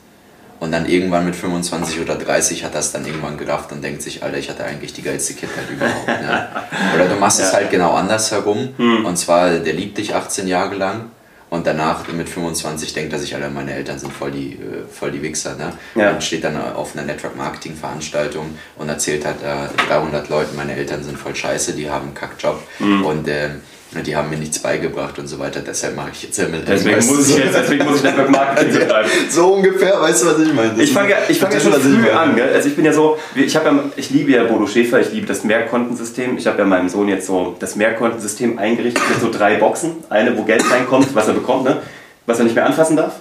[0.60, 4.24] und dann irgendwann mit 25 oder 30 hat das dann irgendwann gerafft und denkt sich,
[4.24, 6.08] Alter, ich hatte eigentlich die geilste Kindheit überhaupt.
[6.08, 6.48] Ne?
[6.96, 8.70] Oder du machst es halt genau andersherum.
[9.06, 11.12] Und zwar, der liebt dich 18 Jahre lang
[11.52, 15.12] und danach mit 25 denkt er sich, Alter, meine Eltern sind voll die, äh, voll
[15.12, 15.56] die Wichser.
[15.56, 15.74] Ne?
[15.94, 16.12] Ja.
[16.12, 21.20] Und steht dann auf einer Network-Marketing-Veranstaltung und erzählt halt äh, 300 Leuten, meine Eltern sind
[21.20, 23.62] voll scheiße, die haben einen Kackjob und ähm,
[23.92, 25.62] die haben mir nichts beigebracht und so weiter.
[25.62, 26.66] Deshalb mache ich jetzt MLM.
[26.68, 29.10] Deswegen muss ich jetzt, deswegen muss ich Network Marketing betreiben.
[29.30, 30.72] So ungefähr, weißt du, was ich meine?
[30.72, 32.36] Das Ich fange ja, ich fange ja schon früh an.
[32.36, 32.54] Gell?
[32.54, 35.26] Also ich bin ja so, ich habe ja, ich liebe ja Bodo Schäfer, ich liebe
[35.26, 36.38] das Mehrkontensystem.
[36.38, 39.96] Ich habe ja meinem Sohn jetzt so das Mehrkontensystem eingerichtet mit so drei Boxen.
[40.10, 41.78] Eine, wo Geld reinkommt, was er bekommt, ne?
[42.26, 43.14] was er nicht mehr anfassen darf.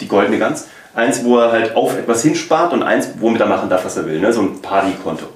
[0.00, 0.68] Die goldene Gans.
[0.94, 4.06] Eins, wo er halt auf etwas hinspart und eins, womit er machen darf, was er
[4.06, 4.20] will.
[4.20, 4.32] Ne?
[4.32, 5.26] So ein Partykonto.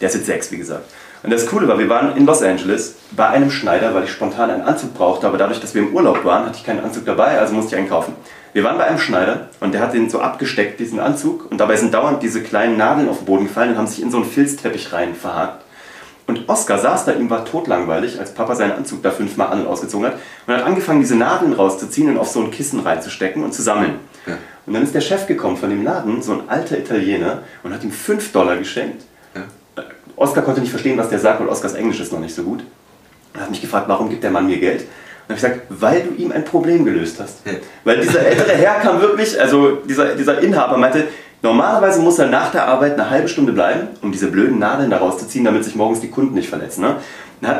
[0.00, 0.84] Der ist jetzt sechs, wie gesagt.
[1.22, 4.50] Und das Coole war, wir waren in Los Angeles bei einem Schneider, weil ich spontan
[4.50, 7.38] einen Anzug brauchte, aber dadurch, dass wir im Urlaub waren, hatte ich keinen Anzug dabei,
[7.38, 8.14] also musste ich einen kaufen.
[8.52, 11.76] Wir waren bei einem Schneider und der hat den so abgesteckt, diesen Anzug, und dabei
[11.76, 14.26] sind dauernd diese kleinen Nadeln auf den Boden gefallen und haben sich in so einen
[14.26, 15.64] Filzteppich rein verhakt.
[16.28, 19.66] Und Oskar saß da, ihm war totlangweilig, als Papa seinen Anzug da fünfmal an und
[19.66, 23.54] ausgezogen hat und hat angefangen, diese Nadeln rauszuziehen und auf so ein Kissen reinzustecken und
[23.54, 23.94] zu sammeln.
[24.26, 24.34] Ja.
[24.66, 27.82] Und dann ist der Chef gekommen von dem Laden, so ein alter Italiener, und hat
[27.82, 29.02] ihm 5 Dollar geschenkt.
[30.20, 32.64] Oskar konnte nicht verstehen, was der sagt, weil Oskars Englisch ist noch nicht so gut.
[33.34, 34.80] Er hat mich gefragt, warum gibt der Mann mir Geld?
[34.82, 34.88] Und
[35.28, 37.38] habe ich gesagt, weil du ihm ein Problem gelöst hast.
[37.46, 37.52] Ja.
[37.84, 41.04] Weil dieser ältere Herr kam wirklich, also dieser, dieser Inhaber meinte,
[41.42, 44.96] normalerweise muss er nach der Arbeit eine halbe Stunde bleiben, um diese blöden Nadeln da
[44.96, 46.80] rauszuziehen, damit sich morgens die Kunden nicht verletzen.
[46.80, 46.96] Ne?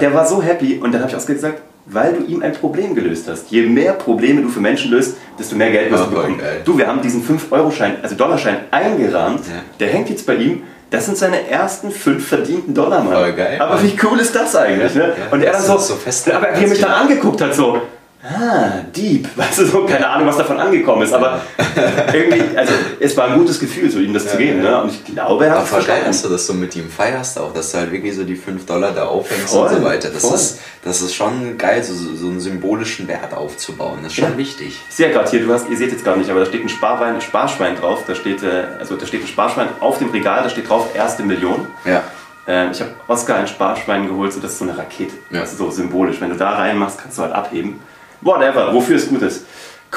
[0.01, 2.95] Der war so happy und dann habe ich Oskar gesagt, weil du ihm ein Problem
[2.95, 3.51] gelöst hast.
[3.51, 6.41] Je mehr Probleme du für Menschen löst, desto mehr Geld wirst du voll bekommen.
[6.65, 9.55] Du, wir haben diesen 5-Euro-Schein, also Dollarschein eingerahmt, Ja.
[9.79, 10.63] der hängt jetzt bei ihm.
[10.91, 13.12] Das sind seine ersten fünf verdienten Dollar, Mann.
[13.12, 14.95] Voll geil, Aber wie cool ist das eigentlich?
[14.95, 15.09] Ja, ne?
[15.18, 17.82] ja, und er dann so, so fest- aber wie er mich dann angeguckt hat, so,
[18.23, 21.41] ah, Dieb, weißt du, so, keine Ahnung, was davon angekommen ist, aber
[22.12, 24.83] irgendwie, also es war ein gutes Gefühl, so ihm das zu geben, ne?
[24.83, 26.07] und ich glaube, er hat es verstanden.
[26.07, 28.66] dass du das so mit ihm feierst auch, dass du halt wirklich so die 5
[28.66, 30.11] Dollar da aufhängst Voll, und so weiter.
[30.11, 30.35] Das voll.
[30.35, 33.99] ist, das ist schon geil, so, so einen symbolischen Wert aufzubauen.
[34.03, 34.37] Das ist schon Ja.
[34.39, 34.75] wichtig.
[34.89, 36.62] Ich sehe ja gerade hier, du hast, ihr seht jetzt gerade nicht, aber da steht
[36.64, 40.11] ein Sparwein, ein Sparschwein drauf, da steht, äh, also da steht ein Sparschwein auf dem
[40.11, 41.66] Regal, da steht drauf, erste Million.
[41.85, 42.03] Ja.
[42.49, 45.14] Äh, ich habe Oscar ein Sparschwein geholt, so das ist so eine Rakete.
[45.31, 45.41] Ja.
[45.41, 46.21] Das ist so symbolisch.
[46.21, 47.79] Wenn du da reinmachst, kannst du halt abheben.
[48.21, 49.47] Whatever, wofür es gut ist.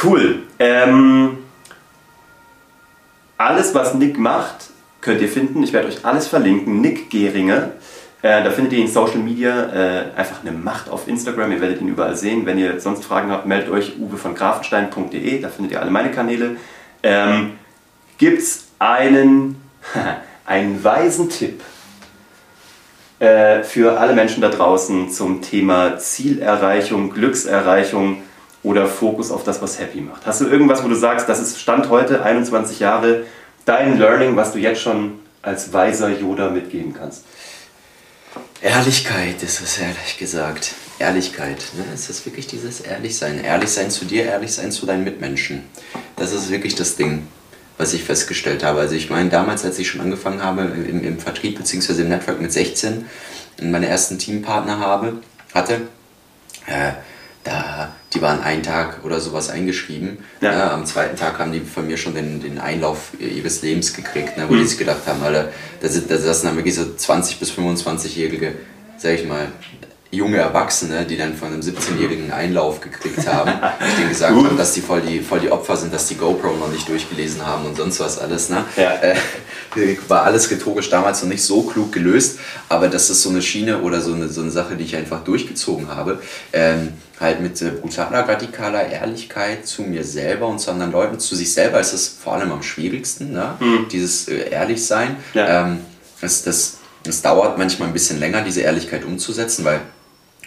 [0.03, 0.43] Cool.
[0.59, 1.37] Ähm,
[3.37, 4.69] alles, was Nick macht,
[5.01, 5.63] könnt ihr finden.
[5.63, 6.81] Ich werde euch alles verlinken.
[6.81, 7.71] Nick Gehringer.
[8.21, 9.73] Äh, da findet ihr ihn in Social Media.
[9.73, 11.51] Äh, einfach eine Macht auf Instagram.
[11.51, 12.45] Ihr werdet ihn überall sehen.
[12.45, 15.41] Wenn ihr sonst Fragen habt, meldet euch uwe von grafenstein.de.
[15.41, 16.57] Da findet ihr alle meine Kanäle.
[17.03, 17.53] Ähm,
[18.19, 19.59] es einen,
[20.45, 21.61] einen weisen Tipp
[23.21, 28.23] äh, für alle Menschen da draußen zum Thema Zielerreichung, Glückserreichung
[28.63, 30.25] oder Fokus auf das, was happy macht?
[30.25, 33.25] Hast du irgendwas, wo du sagst, das ist Stand heute, 21 Jahre,
[33.63, 37.25] dein Learning, was du jetzt schon als weiser Yoda mitgeben kannst?
[38.59, 40.73] Ehrlichkeit ist es, ehrlich gesagt.
[40.97, 41.57] Ehrlichkeit.
[41.77, 41.85] Ne?
[41.93, 43.43] Es ist wirklich dieses Ehrlichsein.
[43.43, 45.65] Ehrlich sein zu dir, ehrlich sein zu deinen Mitmenschen.
[46.15, 47.27] Das ist wirklich das Ding,
[47.81, 48.79] was ich festgestellt habe.
[48.79, 52.03] Also ich meine, damals, als ich schon angefangen habe im, im Vertrieb bzw.
[52.03, 53.05] im Network mit 16
[53.59, 55.17] und meine ersten Teampartner habe,
[55.53, 55.81] hatte,
[56.67, 56.91] äh,
[57.43, 60.19] da, die waren einen Tag oder sowas eingeschrieben.
[60.41, 60.51] Ja.
[60.51, 60.71] Ne?
[60.71, 64.45] Am zweiten Tag haben die von mir schon den, den Einlauf ihres Lebens gekriegt, ne?
[64.47, 64.59] wo mhm.
[64.59, 65.49] die sich gedacht haben, Alter,
[65.81, 68.53] da, sind, da saßen dann wirklich so 20- bis 25-Jährige,
[68.97, 69.47] sag ich mal,
[70.11, 74.73] junge Erwachsene, die dann von einem 17-jährigen Einlauf gekriegt haben, die denen gesagt haben, dass
[74.73, 77.77] die voll, die voll die Opfer sind, dass die GoPro noch nicht durchgelesen haben und
[77.77, 78.49] sonst was alles.
[78.49, 78.65] Ne?
[78.75, 78.95] Ja.
[78.95, 79.15] Äh,
[80.09, 83.79] war alles rhetorisch damals noch nicht so klug gelöst, aber das ist so eine Schiene
[83.81, 86.21] oder so eine, so eine Sache, die ich einfach durchgezogen habe.
[86.51, 86.89] Ähm,
[87.21, 91.19] halt mit äh, brutaler, radikaler Ehrlichkeit zu mir selber und zu anderen Leuten.
[91.19, 93.55] Zu sich selber ist es vor allem am schwierigsten, ne?
[93.59, 93.87] Mhm.
[93.89, 95.17] dieses äh, Ehrlichsein.
[95.33, 95.67] Ja.
[95.67, 95.81] Ähm,
[96.19, 99.81] das, das, das dauert manchmal ein bisschen länger, diese Ehrlichkeit umzusetzen, weil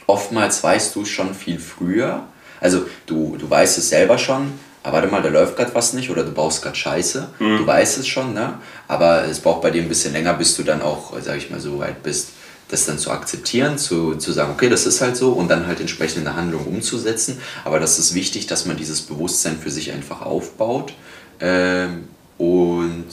[0.07, 2.25] oftmals weißt du es schon viel früher.
[2.61, 4.53] Also du, du weißt es selber schon,
[4.83, 7.29] aber warte mal, da läuft gerade was nicht oder du baust gerade Scheiße.
[7.39, 7.59] Mhm.
[7.59, 8.59] Du weißt es schon, ne?
[8.87, 11.61] aber es braucht bei dir ein bisschen länger, bis du dann auch, sag ich mal,
[11.61, 12.31] so weit bist,
[12.69, 15.81] das dann zu akzeptieren, zu, zu sagen, okay, das ist halt so und dann halt
[15.81, 17.41] entsprechend eine Handlung umzusetzen.
[17.65, 20.95] Aber das ist wichtig, dass man dieses Bewusstsein für sich einfach aufbaut
[21.41, 23.07] ähm, und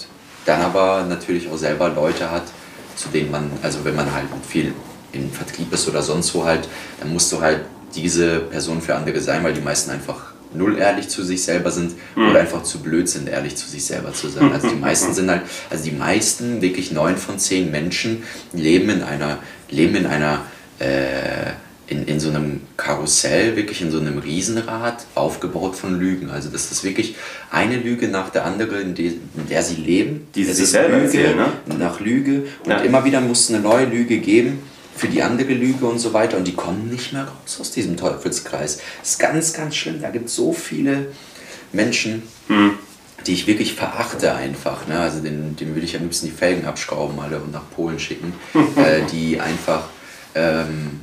[0.45, 2.43] dann aber natürlich auch selber Leute hat,
[2.95, 4.73] zu denen man, also wenn man halt viel
[5.13, 6.67] im Vertrieb ist oder sonst wo halt,
[6.99, 7.61] dann musst du halt
[7.95, 11.93] diese Person für andere sein, weil die meisten einfach null ehrlich zu sich selber sind
[12.15, 12.29] mhm.
[12.29, 14.51] oder einfach zu blöd sind, ehrlich zu sich selber zu sein.
[14.51, 19.01] Also die meisten sind halt, also die meisten, wirklich neun von zehn Menschen leben in
[19.01, 19.39] einer,
[19.69, 20.41] leben in einer,
[20.79, 21.51] äh,
[21.87, 26.29] in, in so einem Karussell, wirklich in so einem Riesenrad, aufgebaut von Lügen.
[26.29, 27.15] Also das ist wirklich
[27.49, 30.27] eine Lüge nach der anderen, in, die, in der sie leben.
[30.35, 31.77] Die sie sich selber Lüge erzählen, ne?
[31.77, 32.45] nach Lüge.
[32.63, 32.77] Und ja.
[32.77, 34.59] immer wieder muss es eine neue Lüge geben
[34.95, 37.97] für die andere Lüge und so weiter und die kommen nicht mehr raus aus diesem
[37.97, 38.79] Teufelskreis.
[38.99, 40.01] Das ist ganz, ganz schlimm.
[40.01, 41.07] Da gibt es so viele
[41.71, 42.73] Menschen, mhm.
[43.25, 44.87] die ich wirklich verachte einfach.
[44.87, 44.99] Ne?
[44.99, 48.33] Also den, den würde ich am liebsten die Felgen abschrauben alle und nach Polen schicken,
[48.75, 49.85] äh, die einfach
[50.35, 51.01] ähm,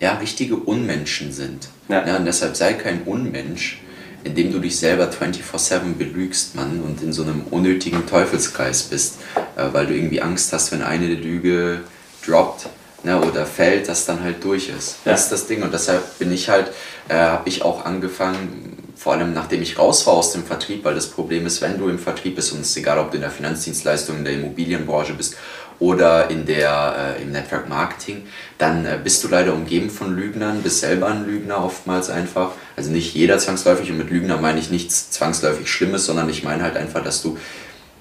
[0.00, 1.68] ja, richtige Unmenschen sind.
[1.88, 2.06] Ja.
[2.06, 3.80] Ja, und deshalb sei kein Unmensch,
[4.24, 9.18] indem du dich selber 24-7 belügst, Mann, und in so einem unnötigen Teufelskreis bist,
[9.56, 11.82] äh, weil du irgendwie Angst hast, wenn eine Lüge
[12.26, 12.68] droppt,
[13.06, 14.96] ne, oder fällt, das dann halt durch ist.
[15.04, 15.12] Ja.
[15.12, 15.62] Das ist das Ding.
[15.62, 16.72] Und deshalb bin ich halt,
[17.08, 20.94] äh, habe ich auch angefangen, vor allem nachdem ich raus war aus dem Vertrieb, weil
[20.94, 23.22] das Problem ist, wenn du im Vertrieb bist und es ist egal, ob du in
[23.22, 25.36] der Finanzdienstleistung, in der Immobilienbranche bist
[25.78, 28.26] oder in der, äh, im Network Marketing,
[28.58, 32.52] dann äh, bist du leider umgeben von Lügnern, bist selber ein Lügner oftmals einfach.
[32.74, 36.64] Also nicht jeder zwangsläufig und mit Lügner meine ich nichts zwangsläufig Schlimmes, sondern ich meine
[36.64, 37.38] halt einfach, dass du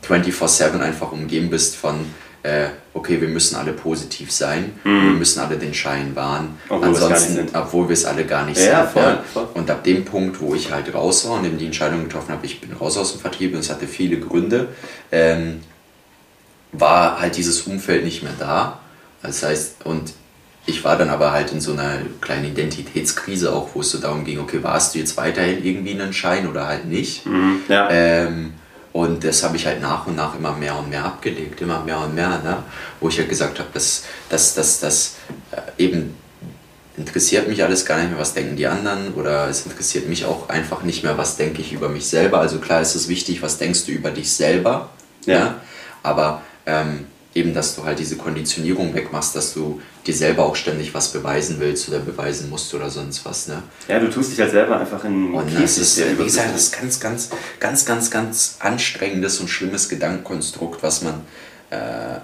[0.08, 2.06] 24-7 einfach umgeben bist von
[2.46, 5.10] äh, okay, wir müssen alle positiv sein, mhm.
[5.10, 8.84] wir müssen alle den Schein wahren, obwohl ansonsten, obwohl wir es alle gar nicht ja,
[8.84, 8.94] sind.
[8.94, 9.24] Voll, ja.
[9.34, 9.48] voll.
[9.56, 12.46] Und ab dem Punkt, wo ich halt raus war und eben die Entscheidung getroffen habe,
[12.46, 14.70] ich bin raus aus dem Vertrieb und es hatte viele Gründe,
[15.12, 15.62] ähm,
[16.72, 18.80] war halt dieses Umfeld nicht mehr da.
[19.24, 20.14] Das heißt, und
[20.68, 24.24] ich war dann aber halt in so einer kleinen Identitätskrise auch, wo es so darum
[24.24, 27.26] ging, okay, warst du jetzt weiterhin irgendwie einen Schein oder halt nicht?
[27.26, 27.90] Mhm, ja.
[27.90, 28.54] ähm,
[28.96, 32.00] und das habe ich halt nach und nach immer mehr und mehr abgelegt, immer mehr
[32.00, 32.64] und mehr, ne?
[33.02, 35.16] wo ich halt gesagt habe, dass das, das, das
[35.52, 36.16] äh, eben
[36.96, 40.48] interessiert mich alles gar nicht mehr, was denken die anderen oder es interessiert mich auch
[40.48, 42.40] einfach nicht mehr, was denke ich über mich selber.
[42.40, 44.92] Also klar ist es wichtig, was denkst du über dich selber,
[45.26, 45.34] ja.
[45.34, 45.62] ja?
[46.02, 50.94] aber ähm, eben, dass du halt diese Konditionierung wegmachst, dass du dir selber auch ständig
[50.94, 53.48] was beweisen willst oder beweisen musst oder sonst was.
[53.48, 53.62] Ne?
[53.90, 56.80] Ja, du tust dich halt selber einfach in Und das ist, wie gesagt, das ist
[56.80, 57.30] ganz, ganz,
[57.60, 61.22] ganz, ganz, ganz anstrengendes und schlimmes Gedankenkonstrukt, was man,
[61.72, 62.20] äh,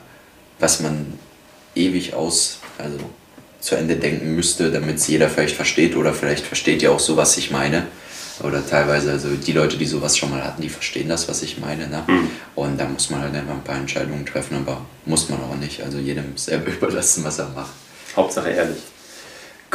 [0.60, 1.20] was man
[1.76, 2.98] ewig aus, also
[3.60, 7.18] zu Ende denken müsste, damit es jeder vielleicht versteht oder vielleicht versteht ihr auch so,
[7.18, 7.86] was ich meine.
[8.44, 11.60] Oder teilweise, also die Leute, die sowas schon mal hatten, die verstehen das, was ich
[11.60, 11.88] meine.
[11.88, 12.04] Ne?
[12.08, 12.30] Mhm.
[12.56, 15.84] Und da muss man halt einfach ein paar Entscheidungen treffen, aber muss man auch nicht.
[15.84, 17.72] Also jedem selber überlassen, was er macht.
[18.16, 18.82] Hauptsache ehrlich.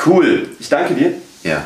[0.04, 1.12] Cool, ich danke dir.
[1.42, 1.64] Ja.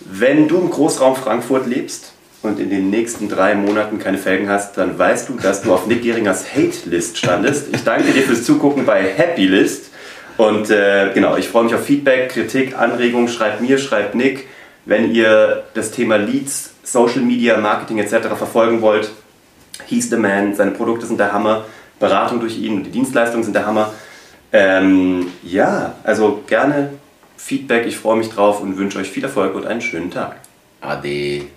[0.00, 2.12] Wenn du im Großraum Frankfurt lebst
[2.42, 5.86] und in den nächsten drei Monaten keine Felgen hast, dann weißt du, dass du auf
[5.86, 7.66] Nick Geringers Hate-List standest.
[7.72, 9.90] Ich danke dir fürs Zugucken bei Happy List.
[10.36, 13.28] Und äh, genau, ich freue mich auf Feedback, Kritik, Anregungen.
[13.28, 14.46] Schreibt mir, schreibt Nick.
[14.88, 18.28] Wenn ihr das Thema Leads, Social Media, Marketing etc.
[18.28, 19.10] verfolgen wollt,
[19.86, 21.66] he's the man, seine Produkte sind der Hammer,
[22.00, 23.92] Beratung durch ihn und die Dienstleistungen sind der Hammer.
[24.50, 26.94] Ähm, ja, also gerne
[27.36, 30.36] Feedback, ich freue mich drauf und wünsche euch viel Erfolg und einen schönen Tag.
[30.80, 31.48] Ade.